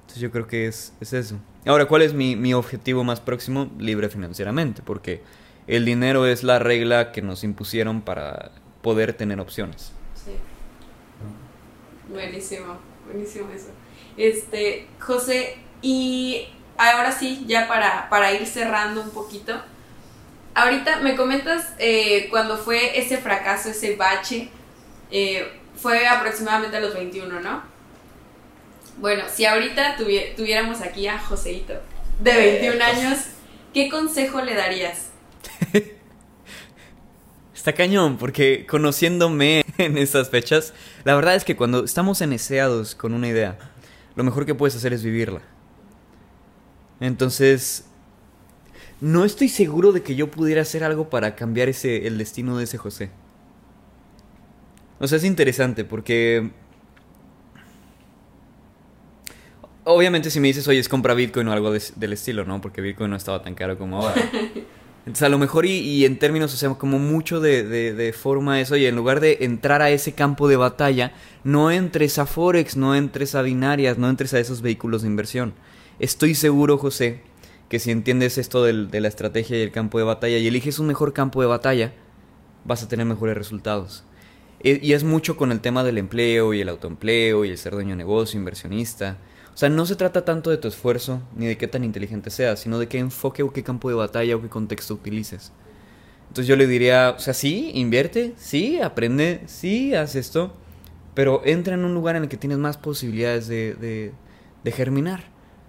Entonces 0.00 0.20
yo 0.20 0.30
creo 0.30 0.46
que 0.46 0.66
es, 0.66 0.92
es 1.00 1.12
eso. 1.14 1.36
Ahora, 1.64 1.86
¿cuál 1.86 2.02
es 2.02 2.12
mi, 2.12 2.36
mi 2.36 2.52
objetivo 2.52 3.02
más 3.02 3.20
próximo? 3.20 3.70
Libre 3.78 4.08
financieramente, 4.08 4.82
porque 4.84 5.22
el 5.66 5.84
dinero 5.84 6.26
es 6.26 6.42
la 6.42 6.58
regla 6.58 7.12
que 7.12 7.22
nos 7.22 7.44
impusieron 7.44 8.02
para 8.02 8.52
poder 8.82 9.14
tener 9.14 9.40
opciones. 9.40 9.92
Sí. 10.14 10.32
Buenísimo, 12.08 12.78
buenísimo 13.04 13.50
eso. 13.52 13.70
Este, 14.16 14.86
José, 15.00 15.56
y 15.82 16.48
ahora 16.78 17.12
sí, 17.12 17.44
ya 17.46 17.66
para, 17.68 18.08
para 18.08 18.32
ir 18.32 18.46
cerrando 18.46 19.02
un 19.02 19.10
poquito. 19.10 19.60
Ahorita 20.54 21.00
me 21.00 21.16
comentas 21.16 21.74
eh, 21.78 22.28
cuando 22.30 22.56
fue 22.56 22.98
ese 22.98 23.18
fracaso, 23.18 23.70
ese 23.70 23.96
bache, 23.96 24.48
eh, 25.10 25.46
fue 25.76 26.06
aproximadamente 26.06 26.76
a 26.76 26.80
los 26.80 26.94
21, 26.94 27.40
¿no? 27.40 27.62
Bueno, 28.98 29.24
si 29.30 29.44
ahorita 29.44 29.96
tuviéramos 29.96 30.80
aquí 30.80 31.06
a 31.06 31.18
Joseito 31.18 31.74
de 32.20 32.34
21 32.34 32.82
años, 32.82 33.18
¿qué 33.74 33.90
consejo 33.90 34.40
le 34.40 34.54
darías? 34.54 35.05
Está 37.54 37.72
cañón, 37.72 38.16
porque 38.18 38.64
conociéndome 38.68 39.64
en 39.78 39.98
esas 39.98 40.30
fechas, 40.30 40.72
la 41.04 41.14
verdad 41.16 41.34
es 41.34 41.44
que 41.44 41.56
cuando 41.56 41.84
estamos 41.84 42.20
eneseados 42.20 42.94
con 42.94 43.12
una 43.12 43.28
idea, 43.28 43.58
lo 44.14 44.22
mejor 44.24 44.46
que 44.46 44.54
puedes 44.54 44.76
hacer 44.76 44.92
es 44.92 45.02
vivirla. 45.02 45.40
Entonces, 47.00 47.86
no 49.00 49.24
estoy 49.24 49.48
seguro 49.48 49.92
de 49.92 50.02
que 50.02 50.14
yo 50.14 50.30
pudiera 50.30 50.62
hacer 50.62 50.84
algo 50.84 51.10
para 51.10 51.34
cambiar 51.34 51.68
ese, 51.68 52.06
el 52.06 52.18
destino 52.18 52.56
de 52.56 52.64
ese 52.64 52.78
José. 52.78 53.10
O 54.98 55.06
sea, 55.08 55.18
es 55.18 55.24
interesante 55.24 55.84
porque... 55.84 56.50
Obviamente 59.84 60.30
si 60.30 60.40
me 60.40 60.48
dices, 60.48 60.66
oye, 60.66 60.80
es 60.80 60.88
compra 60.88 61.14
Bitcoin 61.14 61.46
o 61.48 61.52
algo 61.52 61.70
de- 61.70 61.82
del 61.96 62.12
estilo, 62.12 62.44
¿no? 62.44 62.60
Porque 62.60 62.80
Bitcoin 62.80 63.10
no 63.10 63.16
estaba 63.16 63.42
tan 63.42 63.54
caro 63.54 63.78
como 63.78 64.00
ahora. 64.02 64.14
Entonces 65.06 65.22
a 65.22 65.28
lo 65.28 65.38
mejor 65.38 65.66
y, 65.66 66.04
en 66.04 66.18
términos, 66.18 66.60
o 66.64 66.78
como 66.78 66.98
mucho 66.98 67.38
de, 67.40 67.62
de, 67.62 67.94
de 67.94 68.12
forma 68.12 68.60
eso, 68.60 68.76
y 68.76 68.86
en 68.86 68.96
lugar 68.96 69.20
de 69.20 69.38
entrar 69.42 69.80
a 69.80 69.90
ese 69.90 70.12
campo 70.14 70.48
de 70.48 70.56
batalla, 70.56 71.12
no 71.44 71.70
entres 71.70 72.18
a 72.18 72.26
Forex, 72.26 72.76
no 72.76 72.94
entres 72.96 73.36
a 73.36 73.42
binarias, 73.42 73.98
no 73.98 74.10
entres 74.10 74.34
a 74.34 74.40
esos 74.40 74.62
vehículos 74.62 75.02
de 75.02 75.08
inversión. 75.08 75.54
Estoy 76.00 76.34
seguro, 76.34 76.76
José, 76.76 77.20
que 77.68 77.78
si 77.78 77.92
entiendes 77.92 78.36
esto 78.36 78.64
del- 78.64 78.90
de 78.90 79.00
la 79.00 79.06
estrategia 79.06 79.56
y 79.56 79.62
el 79.62 79.70
campo 79.70 79.98
de 79.98 80.04
batalla 80.04 80.38
y 80.38 80.46
eliges 80.48 80.80
un 80.80 80.88
mejor 80.88 81.12
campo 81.12 81.40
de 81.40 81.46
batalla, 81.46 81.92
vas 82.64 82.82
a 82.82 82.88
tener 82.88 83.06
mejores 83.06 83.36
resultados. 83.36 84.02
E- 84.58 84.80
Y 84.82 84.92
es 84.94 85.04
mucho 85.04 85.36
con 85.36 85.52
el 85.52 85.60
tema 85.60 85.84
del 85.84 85.98
empleo 85.98 86.52
y 86.52 86.60
el 86.62 86.68
autoempleo 86.68 87.44
y 87.44 87.50
el 87.50 87.58
ser 87.58 87.74
dueño 87.74 87.90
de 87.90 87.96
negocio, 87.96 88.40
inversionista. 88.40 89.18
O 89.56 89.58
sea, 89.58 89.70
no 89.70 89.86
se 89.86 89.96
trata 89.96 90.22
tanto 90.22 90.50
de 90.50 90.58
tu 90.58 90.68
esfuerzo 90.68 91.22
ni 91.34 91.46
de 91.46 91.56
qué 91.56 91.66
tan 91.66 91.82
inteligente 91.82 92.28
seas, 92.28 92.60
sino 92.60 92.78
de 92.78 92.88
qué 92.88 92.98
enfoque 92.98 93.42
o 93.42 93.54
qué 93.54 93.62
campo 93.62 93.88
de 93.88 93.94
batalla 93.94 94.36
o 94.36 94.42
qué 94.42 94.50
contexto 94.50 94.92
utilices. 94.92 95.50
Entonces 96.28 96.46
yo 96.46 96.56
le 96.56 96.66
diría, 96.66 97.14
o 97.16 97.18
sea, 97.18 97.32
sí, 97.32 97.70
invierte, 97.72 98.34
sí, 98.36 98.82
aprende, 98.82 99.40
sí, 99.46 99.94
haz 99.94 100.14
esto, 100.14 100.52
pero 101.14 101.40
entra 101.46 101.72
en 101.72 101.86
un 101.86 101.94
lugar 101.94 102.16
en 102.16 102.24
el 102.24 102.28
que 102.28 102.36
tienes 102.36 102.58
más 102.58 102.76
posibilidades 102.76 103.48
de, 103.48 104.12
de, 104.62 104.72
germinar. 104.72 105.24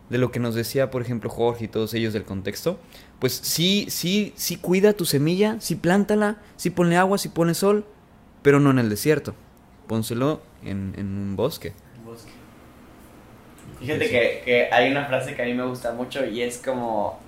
De 0.09 0.17
lo 0.17 0.33
que 0.33 0.41
nos 0.41 0.53
decía, 0.53 0.91
por 0.91 1.01
ejemplo, 1.01 1.29
Jorge 1.29 1.65
y 1.65 1.67
todos 1.69 1.93
ellos 1.93 2.11
del 2.11 2.25
contexto. 2.25 2.79
Pues 3.19 3.31
sí, 3.31 3.85
sí, 3.89 4.33
sí 4.35 4.57
cuida 4.57 4.91
tu 4.91 5.05
semilla, 5.05 5.61
sí 5.61 5.75
plántala, 5.75 6.41
sí 6.57 6.71
ponle 6.71 6.97
agua, 6.97 7.17
sí 7.17 7.29
pone 7.29 7.53
sol, 7.53 7.85
pero 8.41 8.59
no 8.59 8.69
en 8.71 8.79
el 8.79 8.89
desierto. 8.89 9.33
Pónselo 9.87 10.41
en, 10.61 10.93
en 10.97 11.05
un 11.05 11.37
bosque. 11.37 11.71
Fíjate 13.79 14.09
que, 14.09 14.41
que 14.43 14.69
hay 14.71 14.91
una 14.91 15.05
frase 15.05 15.35
que 15.35 15.41
a 15.43 15.45
mí 15.45 15.53
me 15.53 15.65
gusta 15.65 15.91
mucho 15.91 16.25
y 16.25 16.41
es 16.41 16.57
como... 16.57 17.19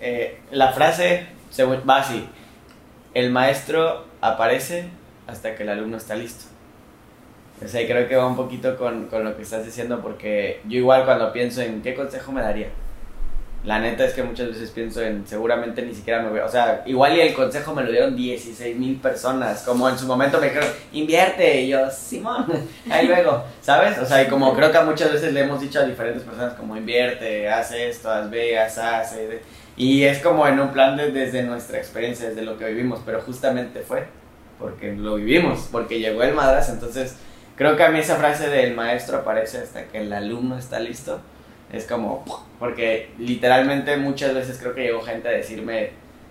eh, 0.00 0.38
la 0.50 0.72
frase 0.72 1.26
se 1.50 1.64
va 1.64 1.96
así. 1.96 2.28
El 3.14 3.30
maestro 3.30 4.04
aparece 4.20 4.88
hasta 5.26 5.54
que 5.54 5.62
el 5.62 5.70
alumno 5.70 5.96
está 5.96 6.14
listo. 6.14 6.44
O 7.64 7.66
sea, 7.66 7.84
creo 7.86 8.06
que 8.06 8.16
va 8.16 8.26
un 8.26 8.36
poquito 8.36 8.76
con, 8.76 9.06
con 9.06 9.24
lo 9.24 9.36
que 9.36 9.42
estás 9.42 9.64
diciendo 9.64 10.00
porque 10.00 10.60
yo 10.68 10.78
igual 10.78 11.04
cuando 11.04 11.32
pienso 11.32 11.62
en 11.62 11.82
qué 11.82 11.94
consejo 11.94 12.32
me 12.32 12.42
daría. 12.42 12.68
La 13.64 13.80
neta 13.80 14.04
es 14.04 14.14
que 14.14 14.22
muchas 14.22 14.48
veces 14.48 14.70
pienso 14.70 15.02
en 15.02 15.26
seguramente 15.26 15.82
ni 15.82 15.92
siquiera 15.92 16.22
me 16.22 16.30
voy, 16.30 16.38
o 16.40 16.48
sea, 16.48 16.82
igual 16.86 17.16
y 17.16 17.20
el 17.20 17.34
consejo 17.34 17.74
me 17.74 17.82
lo 17.82 17.90
dieron 17.90 18.14
16 18.16 18.76
mil 18.76 18.96
personas, 18.96 19.62
como 19.62 19.88
en 19.88 19.98
su 19.98 20.06
momento 20.06 20.38
me 20.40 20.46
dijeron, 20.46 20.68
invierte, 20.92 21.62
y 21.62 21.68
yo, 21.68 21.90
Simón, 21.90 22.46
ahí 22.90 23.06
luego, 23.08 23.42
¿sabes? 23.60 23.98
O 23.98 24.06
sea, 24.06 24.22
y 24.22 24.26
como 24.28 24.54
creo 24.54 24.70
que 24.70 24.80
muchas 24.82 25.12
veces 25.12 25.32
le 25.32 25.40
hemos 25.40 25.60
dicho 25.60 25.80
a 25.80 25.84
diferentes 25.84 26.22
personas 26.22 26.54
como 26.54 26.76
invierte, 26.76 27.48
haz 27.48 27.72
esto, 27.72 28.10
haz 28.10 28.30
ve, 28.30 28.58
haz, 28.58 28.78
haz, 28.78 29.14
eh, 29.14 29.42
y 29.76 30.04
es 30.04 30.20
como 30.20 30.46
en 30.46 30.60
un 30.60 30.70
plan 30.72 30.96
de- 30.96 31.10
desde 31.10 31.42
nuestra 31.42 31.78
experiencia, 31.78 32.28
desde 32.28 32.42
lo 32.42 32.56
que 32.58 32.64
vivimos, 32.66 33.00
pero 33.04 33.20
justamente 33.22 33.80
fue 33.80 34.06
porque 34.58 34.92
lo 34.92 35.16
vivimos, 35.16 35.68
porque 35.70 35.98
llegó 36.00 36.22
el 36.22 36.32
madras, 36.34 36.68
entonces 36.68 37.16
creo 37.56 37.76
que 37.76 37.82
a 37.84 37.90
mí 37.90 37.98
esa 37.98 38.16
frase 38.16 38.48
del 38.48 38.74
maestro 38.74 39.18
aparece 39.18 39.58
hasta 39.58 39.84
que 39.84 39.98
el 39.98 40.12
alumno 40.12 40.56
está 40.58 40.78
listo, 40.80 41.20
es 41.72 41.84
como, 41.86 42.24
porque 42.58 43.10
literalmente 43.18 43.96
muchas 43.96 44.34
veces 44.34 44.58
creo 44.58 44.74
que 44.74 44.82
llegó 44.82 45.00
gente 45.02 45.28
a 45.28 45.32
decirme 45.32 45.90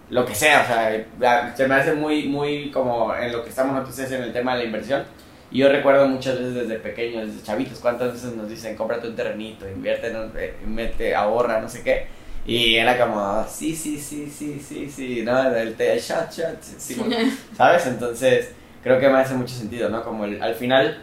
lo 0.09 0.25
que 0.25 0.33
sea, 0.33 0.61
o 0.61 0.65
sea, 0.65 1.53
se 1.55 1.67
me 1.67 1.75
hace 1.75 1.93
muy, 1.93 2.27
muy 2.27 2.71
como 2.71 3.13
en 3.15 3.31
lo 3.31 3.43
que 3.43 3.49
estamos 3.49 3.73
nosotros 3.75 4.11
en 4.11 4.23
el 4.23 4.33
tema 4.33 4.53
de 4.53 4.59
la 4.59 4.65
inversión. 4.65 5.03
Y 5.51 5.59
yo 5.59 5.69
recuerdo 5.69 6.07
muchas 6.07 6.37
veces 6.39 6.53
desde 6.55 6.75
pequeños, 6.79 7.27
desde 7.27 7.43
chavitos, 7.45 7.79
cuántas 7.79 8.13
veces 8.13 8.33
nos 8.33 8.49
dicen, 8.49 8.75
cómprate 8.75 9.07
un 9.07 9.15
terrenito, 9.15 9.67
invierte, 9.69 10.11
no, 10.11 10.23
eh, 10.37 10.55
mete, 10.65 11.13
ahorra, 11.15 11.61
no 11.61 11.69
sé 11.69 11.83
qué. 11.83 12.07
Y 12.45 12.75
era 12.75 12.97
como, 12.97 13.45
sí, 13.49 13.75
sí, 13.75 13.97
sí, 13.99 14.29
sí, 14.29 14.59
sí, 14.65 14.89
sí, 14.89 15.21
no, 15.23 15.53
el, 15.55 15.75
el 15.77 15.99
shot, 15.99 16.31
shot, 16.31 16.61
sí, 16.61 16.95
bueno. 16.95 17.15
¿sabes? 17.57 17.85
Entonces, 17.87 18.51
creo 18.83 18.99
que 18.99 19.09
me 19.09 19.17
hace 19.19 19.33
mucho 19.35 19.53
sentido, 19.53 19.89
¿no? 19.89 20.03
Como 20.03 20.25
el- 20.25 20.41
al 20.41 20.55
final, 20.55 21.01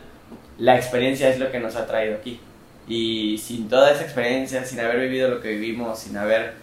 la 0.58 0.76
experiencia 0.76 1.28
es 1.28 1.38
lo 1.38 1.50
que 1.50 1.60
nos 1.60 1.76
ha 1.76 1.86
traído 1.86 2.16
aquí. 2.16 2.40
Y 2.86 3.38
sin 3.38 3.68
toda 3.68 3.92
esa 3.92 4.02
experiencia, 4.02 4.64
sin 4.64 4.80
haber 4.80 5.00
vivido 5.00 5.28
lo 5.28 5.40
que 5.40 5.48
vivimos, 5.48 5.98
sin 5.98 6.16
haber 6.16 6.54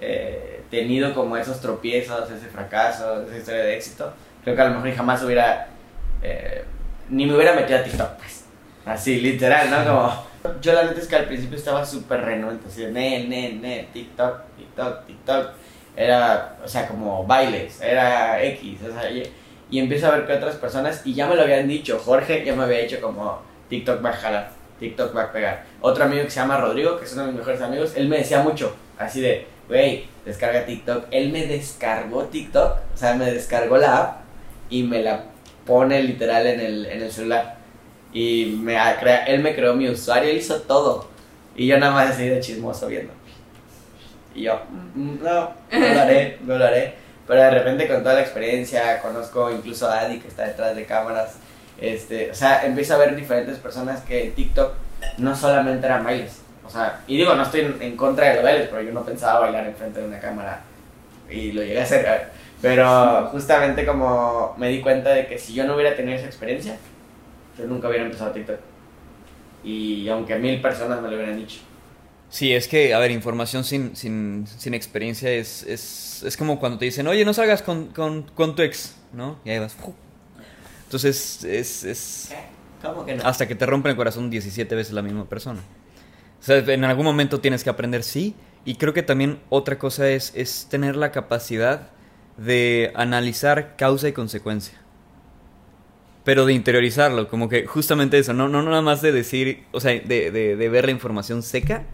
eh, 0.00 0.62
tenido 0.70 1.14
como 1.14 1.36
esos 1.36 1.60
tropiezos, 1.60 2.30
ese 2.30 2.46
fracaso, 2.46 3.22
esa 3.26 3.36
historia 3.36 3.62
de 3.62 3.76
éxito, 3.76 4.12
creo 4.42 4.56
que 4.56 4.62
a 4.62 4.68
lo 4.68 4.74
mejor 4.74 4.96
jamás 4.96 5.22
hubiera, 5.22 5.68
eh, 6.22 6.64
ni 7.08 7.26
me 7.26 7.34
hubiera 7.34 7.54
metido 7.54 7.78
a 7.78 7.82
TikTok, 7.82 8.16
pues. 8.16 8.44
Así, 8.86 9.20
literal, 9.20 9.68
¿no? 9.70 9.84
Como, 9.84 10.26
yo 10.62 10.72
la 10.72 10.84
neta 10.84 11.00
es 11.00 11.08
que 11.08 11.16
al 11.16 11.24
principio 11.26 11.58
estaba 11.58 11.84
súper 11.84 12.20
renuente, 12.20 12.68
así 12.68 12.84
ne, 12.86 13.24
ne, 13.26 13.52
ne, 13.54 13.88
TikTok, 13.92 14.42
TikTok, 14.56 15.06
TikTok. 15.06 15.50
Era, 15.96 16.56
o 16.62 16.68
sea, 16.68 16.86
como 16.86 17.24
bailes, 17.26 17.80
era 17.80 18.42
X, 18.42 18.80
o 18.82 18.92
sea, 18.92 19.10
y, 19.10 19.22
y 19.70 19.78
empiezo 19.78 20.06
a 20.06 20.10
ver 20.10 20.26
que 20.26 20.34
otras 20.34 20.56
personas, 20.56 21.02
y 21.06 21.14
ya 21.14 21.26
me 21.26 21.34
lo 21.34 21.42
habían 21.42 21.66
dicho, 21.66 21.98
Jorge 21.98 22.44
ya 22.44 22.54
me 22.54 22.64
había 22.64 22.80
dicho 22.80 23.00
como, 23.00 23.40
TikTok 23.70 24.04
va 24.04 24.10
a 24.10 24.50
TikTok 24.80 25.16
va 25.16 25.24
a 25.24 25.32
pegar. 25.32 25.64
Otro 25.80 26.04
amigo 26.04 26.24
que 26.24 26.30
se 26.30 26.40
llama 26.40 26.58
Rodrigo, 26.58 26.98
que 26.98 27.04
es 27.04 27.12
uno 27.14 27.22
de 27.22 27.28
mis 27.28 27.38
mejores 27.38 27.60
amigos, 27.62 27.92
él 27.96 28.08
me 28.08 28.18
decía 28.18 28.40
mucho, 28.40 28.74
así 28.98 29.20
de, 29.20 29.46
güey, 29.68 30.06
descarga 30.24 30.64
TikTok. 30.66 31.06
Él 31.10 31.30
me 31.32 31.46
descargó 31.46 32.24
TikTok, 32.24 32.72
o 32.94 32.96
sea, 32.96 33.14
me 33.14 33.30
descargó 33.32 33.76
la 33.78 33.96
app 33.98 34.20
y 34.70 34.82
me 34.82 35.02
la 35.02 35.24
pone 35.64 36.02
literal 36.02 36.46
en 36.46 36.60
el, 36.60 36.86
en 36.86 37.02
el 37.02 37.10
celular. 37.10 37.56
Y 38.12 38.58
me 38.62 38.74
crea- 39.00 39.24
él 39.24 39.40
me 39.42 39.54
creó 39.54 39.74
mi 39.74 39.88
usuario, 39.88 40.32
hizo 40.32 40.60
todo. 40.62 41.08
Y 41.54 41.66
yo 41.66 41.78
nada 41.78 41.92
más 41.92 42.10
así 42.10 42.28
de 42.28 42.40
chismoso 42.40 42.86
viendo. 42.86 43.12
Y 44.34 44.42
yo, 44.42 44.60
"Mm, 44.94 45.22
no, 45.22 45.50
no 45.72 45.88
lo 45.94 46.00
haré, 46.00 46.38
no 46.42 46.58
lo 46.58 46.64
haré. 46.66 46.94
Pero 47.26 47.40
de 47.42 47.50
repente 47.50 47.88
con 47.88 48.02
toda 48.02 48.14
la 48.14 48.20
experiencia, 48.20 49.00
conozco 49.00 49.50
incluso 49.50 49.90
a 49.90 50.00
Adi 50.00 50.18
que 50.20 50.28
está 50.28 50.44
detrás 50.46 50.76
de 50.76 50.84
cámaras. 50.84 51.36
Este, 51.80 52.30
o 52.30 52.34
sea, 52.34 52.64
empiezo 52.64 52.94
a 52.94 52.98
ver 52.98 53.14
diferentes 53.14 53.58
personas 53.58 54.00
que 54.02 54.26
en 54.26 54.32
TikTok 54.32 54.72
no 55.18 55.36
solamente 55.36 55.86
eran 55.86 56.04
bailes. 56.04 56.40
O 56.66 56.70
sea, 56.70 57.00
y 57.06 57.16
digo, 57.16 57.34
no 57.34 57.42
estoy 57.42 57.74
en, 57.80 57.96
contra 57.96 58.28
de 58.28 58.34
los 58.36 58.44
bailes, 58.44 58.68
pero 58.68 58.82
yo 58.82 58.92
no 58.92 59.04
pensaba 59.04 59.40
bailar 59.40 59.66
enfrente 59.66 60.00
de 60.00 60.06
una 60.06 60.18
cámara. 60.18 60.62
Y 61.30 61.52
lo 61.52 61.62
llegué 61.62 61.80
a 61.80 61.84
hacer. 61.84 62.28
Pero 62.62 63.28
justamente 63.30 63.84
como 63.84 64.54
me 64.58 64.68
di 64.68 64.80
cuenta 64.80 65.10
de 65.10 65.26
que 65.26 65.38
si 65.38 65.54
yo 65.54 65.64
no 65.64 65.74
hubiera 65.74 65.94
tenido 65.94 66.16
esa 66.16 66.26
experiencia, 66.26 66.76
yo 67.58 67.66
nunca 67.66 67.88
hubiera 67.88 68.04
empezado 68.04 68.32
TikTok. 68.32 68.58
Y 69.62 70.08
aunque 70.08 70.36
mil 70.36 70.60
personas 70.60 71.00
me 71.02 71.08
lo 71.08 71.16
hubieran 71.16 71.36
dicho. 71.36 71.60
Sí, 72.28 72.52
es 72.52 72.66
que, 72.66 72.92
a 72.92 72.98
ver, 72.98 73.10
información 73.12 73.62
sin, 73.62 73.94
sin, 73.94 74.46
sin 74.46 74.74
experiencia 74.74 75.30
es, 75.30 75.62
es, 75.62 76.22
es 76.24 76.36
como 76.36 76.58
cuando 76.58 76.78
te 76.78 76.84
dicen, 76.84 77.06
oye, 77.06 77.24
no 77.24 77.32
salgas 77.32 77.62
con, 77.62 77.86
con, 77.88 78.22
con 78.22 78.56
tu 78.56 78.62
ex, 78.62 78.96
¿no? 79.12 79.38
Y 79.44 79.50
ahí 79.50 79.58
vas. 79.58 79.76
Entonces, 80.86 81.42
es, 81.44 81.84
es 81.84 82.32
¿Cómo 82.80 83.04
que 83.04 83.16
no? 83.16 83.24
hasta 83.24 83.48
que 83.48 83.54
te 83.54 83.66
rompen 83.66 83.90
el 83.90 83.96
corazón 83.96 84.30
17 84.30 84.72
veces 84.74 84.92
la 84.92 85.02
misma 85.02 85.28
persona. 85.28 85.60
O 86.40 86.42
sea, 86.42 86.58
en 86.58 86.84
algún 86.84 87.04
momento 87.04 87.40
tienes 87.40 87.64
que 87.64 87.70
aprender, 87.70 88.04
sí. 88.04 88.34
Y 88.64 88.76
creo 88.76 88.94
que 88.94 89.02
también 89.02 89.40
otra 89.48 89.78
cosa 89.78 90.08
es, 90.08 90.32
es 90.34 90.66
tener 90.70 90.96
la 90.96 91.10
capacidad 91.10 91.90
de 92.36 92.92
analizar 92.94 93.76
causa 93.76 94.08
y 94.08 94.12
consecuencia. 94.12 94.78
Pero 96.24 96.46
de 96.46 96.52
interiorizarlo, 96.52 97.28
como 97.28 97.48
que 97.48 97.66
justamente 97.66 98.18
eso, 98.18 98.32
no, 98.32 98.48
no 98.48 98.62
nada 98.62 98.82
más 98.82 99.02
de 99.02 99.12
decir, 99.12 99.64
o 99.72 99.80
sea, 99.80 99.92
de, 99.92 100.30
de, 100.30 100.56
de 100.56 100.68
ver 100.68 100.84
la 100.86 100.90
información 100.90 101.42
seca, 101.42 101.84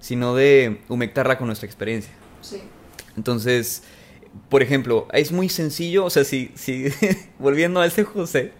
sino 0.00 0.34
de 0.34 0.80
humectarla 0.88 1.36
con 1.38 1.46
nuestra 1.46 1.66
experiencia. 1.66 2.12
Sí. 2.40 2.62
Entonces, 3.16 3.82
por 4.48 4.62
ejemplo, 4.62 5.08
es 5.12 5.32
muy 5.32 5.48
sencillo, 5.48 6.04
o 6.04 6.10
sea, 6.10 6.24
si, 6.24 6.50
si 6.54 6.86
volviendo 7.38 7.80
a 7.80 7.86
ese 7.86 8.04
José, 8.04 8.52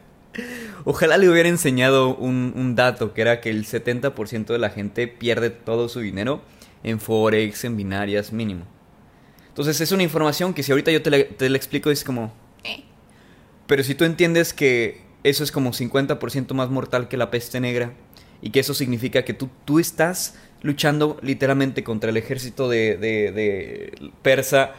ojalá 0.85 1.17
le 1.17 1.29
hubiera 1.29 1.49
enseñado 1.49 2.15
un, 2.17 2.53
un 2.57 2.75
dato, 2.75 3.15
que 3.15 3.21
era 3.23 3.41
que 3.41 3.51
el 3.51 3.65
70% 3.65 4.47
de 4.47 4.59
la 4.59 4.71
gente 4.71 5.09
pierde 5.09 5.51
todo 5.51 5.89
su 5.89 6.01
dinero 6.01 6.43
en 6.83 7.01
Forex, 7.01 7.65
en 7.65 7.77
binarias, 7.77 8.33
mínimo. 8.33 8.65
Entonces 9.49 9.81
es 9.81 9.91
una 9.93 10.05
información 10.05 10.55
que 10.55 10.63
si 10.63 10.71
ahorita 10.73 10.93
yo 10.93 11.03
te 11.03 11.11
la, 11.11 11.25
te 11.25 11.49
la 11.49 11.57
explico 11.57 11.91
es 11.91 12.05
como... 12.05 12.33
"Eh". 12.65 12.85
Pero 13.67 13.83
si 13.83 13.95
tú 13.95 14.05
entiendes 14.05 14.53
que 14.53 15.01
eso 15.25 15.43
es 15.43 15.51
como 15.51 15.73
50% 15.73 16.55
más 16.55 16.71
mortal 16.71 17.09
que 17.09 17.17
la 17.17 17.31
peste 17.31 17.61
negra 17.61 17.93
y 18.41 18.51
que 18.51 18.61
eso 18.61 18.73
significa 18.73 19.25
que 19.25 19.35
tú, 19.35 19.51
tú 19.65 19.81
estás 19.81 20.37
luchando 20.63 21.19
literalmente 21.23 21.83
contra 21.83 22.11
el 22.11 22.17
ejército 22.17 22.69
de, 22.69 22.97
de, 22.97 23.33
de 23.33 24.11
persa, 24.23 24.73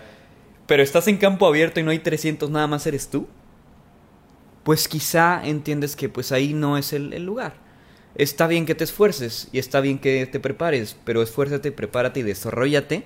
pero 0.69 0.83
estás 0.83 1.07
en 1.07 1.17
campo 1.17 1.47
abierto 1.47 1.79
y 1.79 1.83
no 1.83 1.89
hay 1.89 1.97
300, 1.97 2.51
nada 2.51 2.67
más 2.67 2.85
eres 2.85 3.09
tú, 3.09 3.27
pues 4.63 4.87
quizá 4.87 5.41
entiendes 5.43 5.95
que 5.95 6.09
pues 6.09 6.31
ahí 6.31 6.53
no 6.53 6.77
es 6.77 6.93
el, 6.93 7.25
lugar. 7.25 7.55
Está 8.13 8.45
bien 8.45 8.67
que 8.67 8.75
te 8.75 8.83
esfuerces 8.83 9.49
y 9.51 9.57
está 9.57 9.81
bien 9.81 9.97
que 9.97 10.27
te 10.27 10.39
prepares, 10.39 10.95
pero 11.05 11.23
esfuérzate, 11.23 11.71
prepárate 11.71 12.19
y 12.19 12.23
desarrollate 12.23 13.03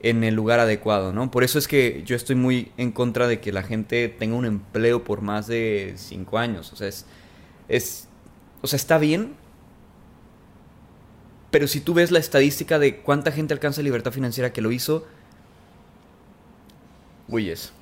en 0.00 0.24
el 0.24 0.34
lugar 0.34 0.60
adecuado, 0.60 1.14
¿no? 1.14 1.30
Por 1.30 1.42
eso 1.42 1.58
es 1.58 1.68
que 1.68 2.02
yo 2.04 2.16
estoy 2.16 2.36
muy 2.36 2.70
en 2.76 2.92
contra 2.92 3.28
de 3.28 3.40
que 3.40 3.50
la 3.50 3.62
gente 3.62 4.10
tenga 4.10 4.36
un 4.36 4.44
empleo 4.44 5.04
por 5.04 5.22
más 5.22 5.46
de 5.46 5.94
cinco 5.96 6.36
años. 6.36 6.70
O 6.74 6.76
sea, 6.76 6.88
es, 6.88 7.06
es, 7.68 8.08
o 8.60 8.66
sea, 8.66 8.76
está 8.76 8.98
bien, 8.98 9.36
pero 11.50 11.66
si 11.66 11.80
tú 11.80 11.94
ves 11.94 12.10
la 12.10 12.18
estadística 12.18 12.78
de 12.78 12.98
cuánta 12.98 13.32
gente 13.32 13.54
alcanza 13.54 13.80
libertad 13.80 14.12
financiera 14.12 14.52
que 14.52 14.60
lo 14.60 14.70
hizo, 14.70 15.06
huyes. 17.28 17.72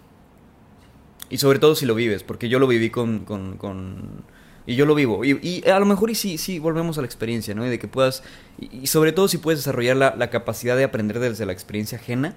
Y 1.30 1.38
sobre 1.38 1.58
todo 1.58 1.74
si 1.74 1.86
lo 1.86 1.94
vives, 1.94 2.22
porque 2.22 2.48
yo 2.48 2.58
lo 2.58 2.66
viví 2.66 2.90
con... 2.90 3.20
con, 3.24 3.56
con 3.56 4.24
y 4.64 4.76
yo 4.76 4.86
lo 4.86 4.94
vivo. 4.94 5.24
Y, 5.24 5.38
y 5.42 5.68
a 5.68 5.80
lo 5.80 5.86
mejor 5.86 6.10
y 6.10 6.14
sí, 6.14 6.38
sí, 6.38 6.58
volvemos 6.60 6.96
a 6.96 7.00
la 7.00 7.06
experiencia, 7.06 7.54
¿no? 7.54 7.66
Y 7.66 7.70
de 7.70 7.78
que 7.78 7.88
puedas... 7.88 8.22
Y, 8.60 8.82
y 8.82 8.86
sobre 8.86 9.12
todo 9.12 9.26
si 9.28 9.38
puedes 9.38 9.58
desarrollar 9.60 9.96
la, 9.96 10.14
la 10.16 10.30
capacidad 10.30 10.76
de 10.76 10.84
aprender 10.84 11.18
desde 11.18 11.46
la 11.46 11.52
experiencia 11.52 11.98
ajena, 11.98 12.36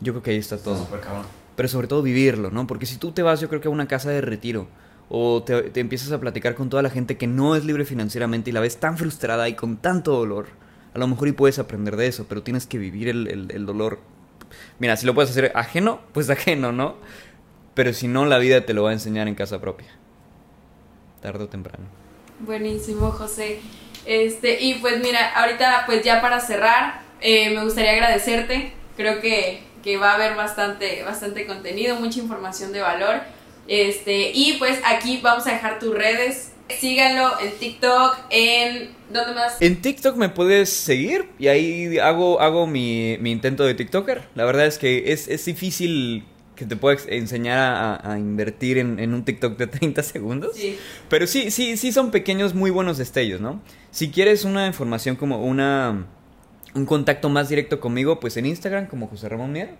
yo 0.00 0.12
creo 0.12 0.22
que 0.22 0.30
ahí 0.30 0.36
está 0.36 0.58
todo. 0.58 0.86
Pero 1.56 1.68
sobre 1.68 1.88
todo 1.88 2.02
vivirlo, 2.02 2.50
¿no? 2.50 2.66
Porque 2.66 2.86
si 2.86 2.98
tú 2.98 3.10
te 3.12 3.22
vas, 3.22 3.40
yo 3.40 3.48
creo 3.48 3.60
que 3.60 3.66
a 3.68 3.70
una 3.72 3.88
casa 3.88 4.10
de 4.10 4.20
retiro, 4.20 4.68
o 5.08 5.42
te, 5.42 5.62
te 5.70 5.80
empiezas 5.80 6.12
a 6.12 6.20
platicar 6.20 6.54
con 6.54 6.68
toda 6.70 6.82
la 6.82 6.90
gente 6.90 7.16
que 7.16 7.26
no 7.26 7.56
es 7.56 7.64
libre 7.64 7.84
financieramente 7.84 8.50
y 8.50 8.52
la 8.52 8.60
ves 8.60 8.76
tan 8.78 8.96
frustrada 8.96 9.48
y 9.48 9.54
con 9.54 9.76
tanto 9.78 10.12
dolor, 10.12 10.46
a 10.94 10.98
lo 11.00 11.08
mejor 11.08 11.26
y 11.28 11.32
puedes 11.32 11.58
aprender 11.58 11.96
de 11.96 12.06
eso, 12.06 12.26
pero 12.28 12.42
tienes 12.44 12.66
que 12.66 12.78
vivir 12.78 13.08
el, 13.08 13.26
el- 13.26 13.50
el 13.50 13.66
dolor. 13.66 13.98
Mira, 14.78 14.96
si 14.96 15.06
lo 15.06 15.14
puedes 15.14 15.30
hacer 15.30 15.52
ajeno, 15.54 16.00
pues 16.12 16.30
ajeno, 16.30 16.72
¿no? 16.72 16.96
Pero 17.74 17.92
si 17.92 18.08
no, 18.08 18.26
la 18.26 18.38
vida 18.38 18.66
te 18.66 18.74
lo 18.74 18.82
va 18.82 18.90
a 18.90 18.92
enseñar 18.92 19.28
en 19.28 19.34
casa 19.34 19.60
propia. 19.60 19.88
Tarde 21.22 21.44
o 21.44 21.48
temprano. 21.48 21.84
Buenísimo, 22.40 23.10
José. 23.10 23.60
Este, 24.06 24.60
y 24.62 24.74
pues 24.74 25.00
mira, 25.00 25.32
ahorita 25.34 25.84
pues 25.86 26.02
ya 26.02 26.20
para 26.20 26.40
cerrar, 26.40 27.02
eh, 27.20 27.50
me 27.50 27.62
gustaría 27.62 27.92
agradecerte. 27.92 28.72
Creo 28.96 29.20
que, 29.20 29.62
que 29.82 29.96
va 29.98 30.12
a 30.12 30.14
haber 30.14 30.34
bastante, 30.34 31.02
bastante 31.02 31.46
contenido, 31.46 31.96
mucha 31.96 32.18
información 32.18 32.72
de 32.72 32.80
valor. 32.80 33.20
Este, 33.68 34.32
y 34.34 34.54
pues 34.58 34.80
aquí 34.84 35.20
vamos 35.22 35.46
a 35.46 35.52
dejar 35.52 35.78
tus 35.78 35.94
redes. 35.94 36.49
Síganlo 36.78 37.40
en 37.40 37.52
TikTok, 37.58 38.18
en 38.30 38.90
¿dónde 39.12 39.34
más? 39.34 39.56
En 39.60 39.80
TikTok 39.82 40.16
me 40.16 40.28
puedes 40.28 40.70
seguir 40.70 41.30
y 41.38 41.48
ahí 41.48 41.98
hago, 41.98 42.40
hago 42.40 42.66
mi, 42.66 43.16
mi 43.20 43.30
intento 43.32 43.64
de 43.64 43.74
TikToker. 43.74 44.22
La 44.34 44.44
verdad 44.44 44.66
es 44.66 44.78
que 44.78 45.12
es, 45.12 45.28
es 45.28 45.44
difícil 45.44 46.24
que 46.56 46.66
te 46.66 46.76
pueda 46.76 46.98
enseñar 47.08 47.58
a, 47.58 48.12
a 48.12 48.18
invertir 48.18 48.78
en, 48.78 48.98
en 48.98 49.14
un 49.14 49.24
TikTok 49.24 49.56
de 49.56 49.66
30 49.68 50.02
segundos. 50.02 50.56
Sí. 50.56 50.78
Pero 51.08 51.26
sí, 51.26 51.50
sí, 51.50 51.76
sí 51.76 51.92
son 51.92 52.10
pequeños, 52.10 52.54
muy 52.54 52.70
buenos 52.70 52.98
destellos, 52.98 53.40
¿no? 53.40 53.62
Si 53.90 54.10
quieres 54.10 54.44
una 54.44 54.66
información 54.66 55.16
como 55.16 55.42
una 55.42 56.06
un 56.74 56.86
contacto 56.86 57.28
más 57.28 57.48
directo 57.48 57.80
conmigo, 57.80 58.20
pues 58.20 58.36
en 58.36 58.46
Instagram 58.46 58.86
como 58.86 59.08
José 59.08 59.28
Ramón 59.28 59.52
Mier. 59.52 59.74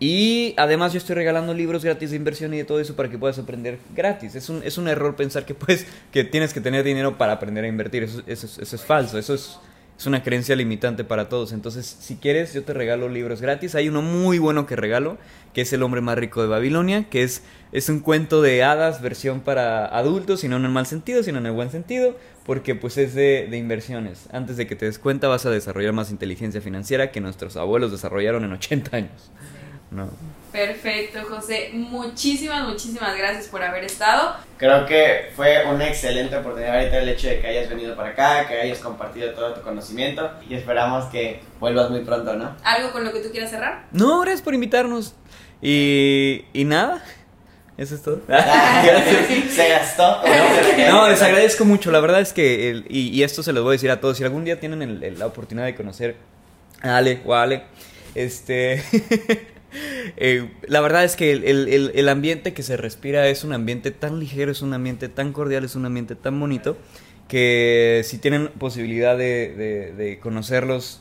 Y 0.00 0.54
además 0.56 0.92
yo 0.92 0.98
estoy 0.98 1.14
regalando 1.14 1.54
libros 1.54 1.84
gratis 1.84 2.10
de 2.10 2.16
inversión 2.16 2.52
y 2.54 2.58
de 2.58 2.64
todo 2.64 2.80
eso 2.80 2.96
para 2.96 3.08
que 3.08 3.18
puedas 3.18 3.38
aprender 3.38 3.78
gratis. 3.94 4.34
Es 4.34 4.48
un, 4.48 4.60
es 4.64 4.76
un 4.76 4.88
error 4.88 5.14
pensar 5.14 5.46
que 5.46 5.54
puedes, 5.54 5.86
que 6.10 6.24
tienes 6.24 6.52
que 6.52 6.60
tener 6.60 6.82
dinero 6.84 7.18
para 7.18 7.34
aprender 7.34 7.64
a 7.64 7.68
invertir. 7.68 8.02
Eso, 8.02 8.22
eso 8.26 8.46
es- 8.46 8.58
eso 8.58 8.76
es 8.76 8.82
falso. 8.82 9.16
Eso 9.16 9.34
es, 9.34 9.58
es 9.96 10.06
una 10.06 10.24
creencia 10.24 10.56
limitante 10.56 11.04
para 11.04 11.28
todos. 11.28 11.52
Entonces, 11.52 11.86
si 11.86 12.16
quieres, 12.16 12.52
yo 12.52 12.64
te 12.64 12.72
regalo 12.74 13.08
libros 13.08 13.40
gratis. 13.40 13.76
Hay 13.76 13.88
uno 13.88 14.02
muy 14.02 14.40
bueno 14.40 14.66
que 14.66 14.74
regalo, 14.74 15.18
que 15.54 15.60
es 15.60 15.72
El 15.72 15.84
hombre 15.84 16.00
más 16.00 16.18
rico 16.18 16.42
de 16.42 16.48
Babilonia, 16.48 17.04
que 17.08 17.22
es, 17.22 17.44
es 17.70 17.88
un 17.88 18.00
cuento 18.00 18.42
de 18.42 18.64
hadas, 18.64 19.02
versión 19.02 19.40
para 19.40 19.86
adultos, 19.86 20.42
y 20.42 20.48
no 20.48 20.56
en 20.56 20.64
el 20.64 20.72
mal 20.72 20.86
sentido, 20.86 21.22
sino 21.22 21.38
en 21.38 21.46
el 21.46 21.52
buen 21.52 21.70
sentido, 21.70 22.16
porque 22.44 22.74
pues 22.74 22.98
es 22.98 23.14
de, 23.14 23.46
de 23.48 23.56
inversiones. 23.56 24.28
Antes 24.32 24.56
de 24.56 24.66
que 24.66 24.74
te 24.74 24.86
des 24.86 24.98
cuenta, 24.98 25.28
vas 25.28 25.46
a 25.46 25.50
desarrollar 25.50 25.92
más 25.92 26.10
inteligencia 26.10 26.60
financiera 26.60 27.12
que 27.12 27.20
nuestros 27.20 27.56
abuelos 27.56 27.92
desarrollaron 27.92 28.42
en 28.42 28.50
80 28.54 28.96
años. 28.96 29.30
No. 29.92 30.08
Perfecto, 30.50 31.20
José. 31.28 31.70
Muchísimas, 31.72 32.66
muchísimas 32.68 33.16
gracias 33.16 33.46
por 33.48 33.62
haber 33.62 33.84
estado. 33.84 34.34
Creo 34.58 34.84
que 34.86 35.30
fue 35.34 35.64
una 35.66 35.88
excelente 35.88 36.36
oportunidad 36.36 36.76
ahorita 36.78 36.98
el 36.98 37.08
hecho 37.08 37.28
de 37.28 37.40
que 37.40 37.46
hayas 37.46 37.68
venido 37.70 37.96
para 37.96 38.10
acá, 38.10 38.46
que 38.48 38.60
hayas 38.60 38.78
compartido 38.78 39.30
todo 39.32 39.54
tu 39.54 39.62
conocimiento 39.62 40.30
y 40.48 40.54
esperamos 40.54 41.06
que 41.06 41.40
vuelvas 41.58 41.90
muy 41.90 42.00
pronto, 42.00 42.34
¿no? 42.34 42.54
¿Algo 42.64 42.92
con 42.92 43.04
lo 43.04 43.12
que 43.12 43.20
tú 43.20 43.30
quieras 43.30 43.50
cerrar? 43.50 43.86
No, 43.92 44.20
gracias 44.20 44.42
por 44.42 44.54
invitarnos. 44.54 45.14
Y, 45.62 46.44
y 46.52 46.64
nada, 46.64 47.02
eso 47.78 47.94
es 47.94 48.02
todo. 48.02 48.20
Se 48.28 49.68
gastó. 49.68 50.20
No, 50.88 51.08
les 51.08 51.22
agradezco 51.22 51.64
mucho. 51.64 51.90
La 51.90 52.00
verdad 52.00 52.20
es 52.20 52.32
que, 52.32 52.70
el- 52.70 52.84
y, 52.88 53.08
y 53.08 53.22
esto 53.22 53.42
se 53.42 53.52
los 53.52 53.62
voy 53.62 53.72
a 53.72 53.74
decir 53.74 53.90
a 53.90 54.00
todos, 54.00 54.16
si 54.18 54.24
algún 54.24 54.44
día 54.44 54.58
tienen 54.60 54.82
el- 54.82 55.02
el- 55.02 55.18
la 55.18 55.26
oportunidad 55.26 55.66
de 55.66 55.74
conocer 55.74 56.16
a 56.82 56.96
Ale 56.98 57.20
o 57.24 57.34
a 57.34 57.42
Ale, 57.42 57.62
este... 58.14 58.82
eh, 60.16 60.50
la 60.66 60.80
verdad 60.80 61.04
es 61.04 61.16
que 61.16 61.32
el, 61.32 61.44
el- 61.44 61.92
el- 61.94 62.08
ambiente 62.08 62.52
que 62.54 62.62
se 62.62 62.76
respira 62.76 63.26
es 63.28 63.44
un 63.44 63.52
ambiente 63.52 63.90
tan 63.90 64.18
ligero, 64.20 64.50
es 64.52 64.62
un 64.62 64.74
ambiente 64.74 65.08
tan 65.08 65.32
cordial, 65.32 65.64
es 65.64 65.74
un 65.76 65.86
ambiente 65.86 66.14
tan 66.14 66.38
bonito, 66.38 66.76
que 67.28 68.02
si 68.04 68.18
tienen 68.18 68.48
posibilidad 68.48 69.16
de, 69.16 69.54
de- 69.56 69.92
de 69.92 70.18
conocerlos, 70.18 71.00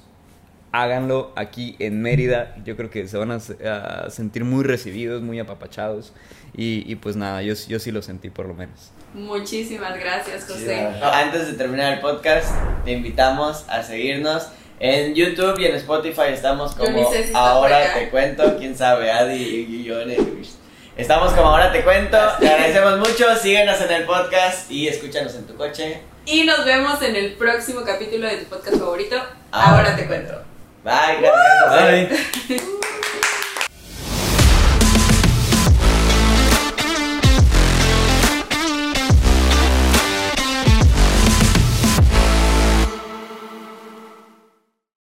háganlo 0.72 1.34
aquí 1.36 1.76
en 1.80 2.02
Mérida. 2.02 2.56
Yo 2.64 2.78
creo 2.78 2.90
que 2.90 3.08
se 3.08 3.18
van 3.18 3.32
a 3.32 4.10
sentir 4.10 4.46
muy 4.46 4.64
recibidos, 4.64 5.22
muy 5.22 5.40
apapachados. 5.40 6.14
Y, 6.56 6.90
y 6.90 6.96
pues 6.96 7.16
nada, 7.16 7.42
yo, 7.42 7.54
yo 7.68 7.80
sí 7.80 7.92
lo 7.92 8.02
sentí 8.02 8.30
por 8.30 8.46
lo 8.46 8.54
menos. 8.54 8.92
Muchísimas 9.14 10.00
gracias, 10.00 10.46
José. 10.48 10.80
Antes 11.04 11.48
de 11.48 11.54
terminar 11.54 11.94
el 11.94 12.00
podcast, 12.00 12.48
te 12.86 12.92
invitamos 12.94 13.66
a 13.68 13.84
seguirnos 13.84 14.48
en 14.82 15.14
YouTube 15.14 15.60
y 15.60 15.66
en 15.66 15.76
Spotify. 15.76 16.34
Estamos 16.34 16.74
como 16.74 17.12
si 17.12 17.32
Ahora. 17.34 17.94
Te 17.94 18.10
Cuento. 18.10 18.58
Quién 18.58 18.76
sabe, 18.76 19.12
Adi 19.12 19.68
y 19.70 19.84
yo. 19.84 19.96
Estamos 20.98 21.34
como 21.34 21.50
Ahora 21.50 21.72
Te 21.72 21.84
Cuento. 21.84 22.18
Te 22.40 22.50
agradecemos 22.50 22.98
mucho. 22.98 23.36
Síguenos 23.36 23.80
en 23.80 23.92
el 23.92 24.04
podcast 24.06 24.70
y 24.72 24.88
escúchanos 24.88 25.36
en 25.36 25.46
tu 25.46 25.56
coche. 25.56 26.02
Y 26.26 26.44
nos 26.46 26.66
vemos 26.66 27.02
en 27.04 27.16
el 27.16 27.34
próximo 27.34 27.82
capítulo 27.86 28.28
de 28.28 28.38
tu 28.38 28.46
podcast 28.46 28.78
favorito. 28.78 29.22
Ahora, 29.52 29.96
te 29.96 30.08
cuento. 30.08 30.34
Bye, 30.84 31.22
gracias. 31.22 32.50
Bye. 32.50 32.81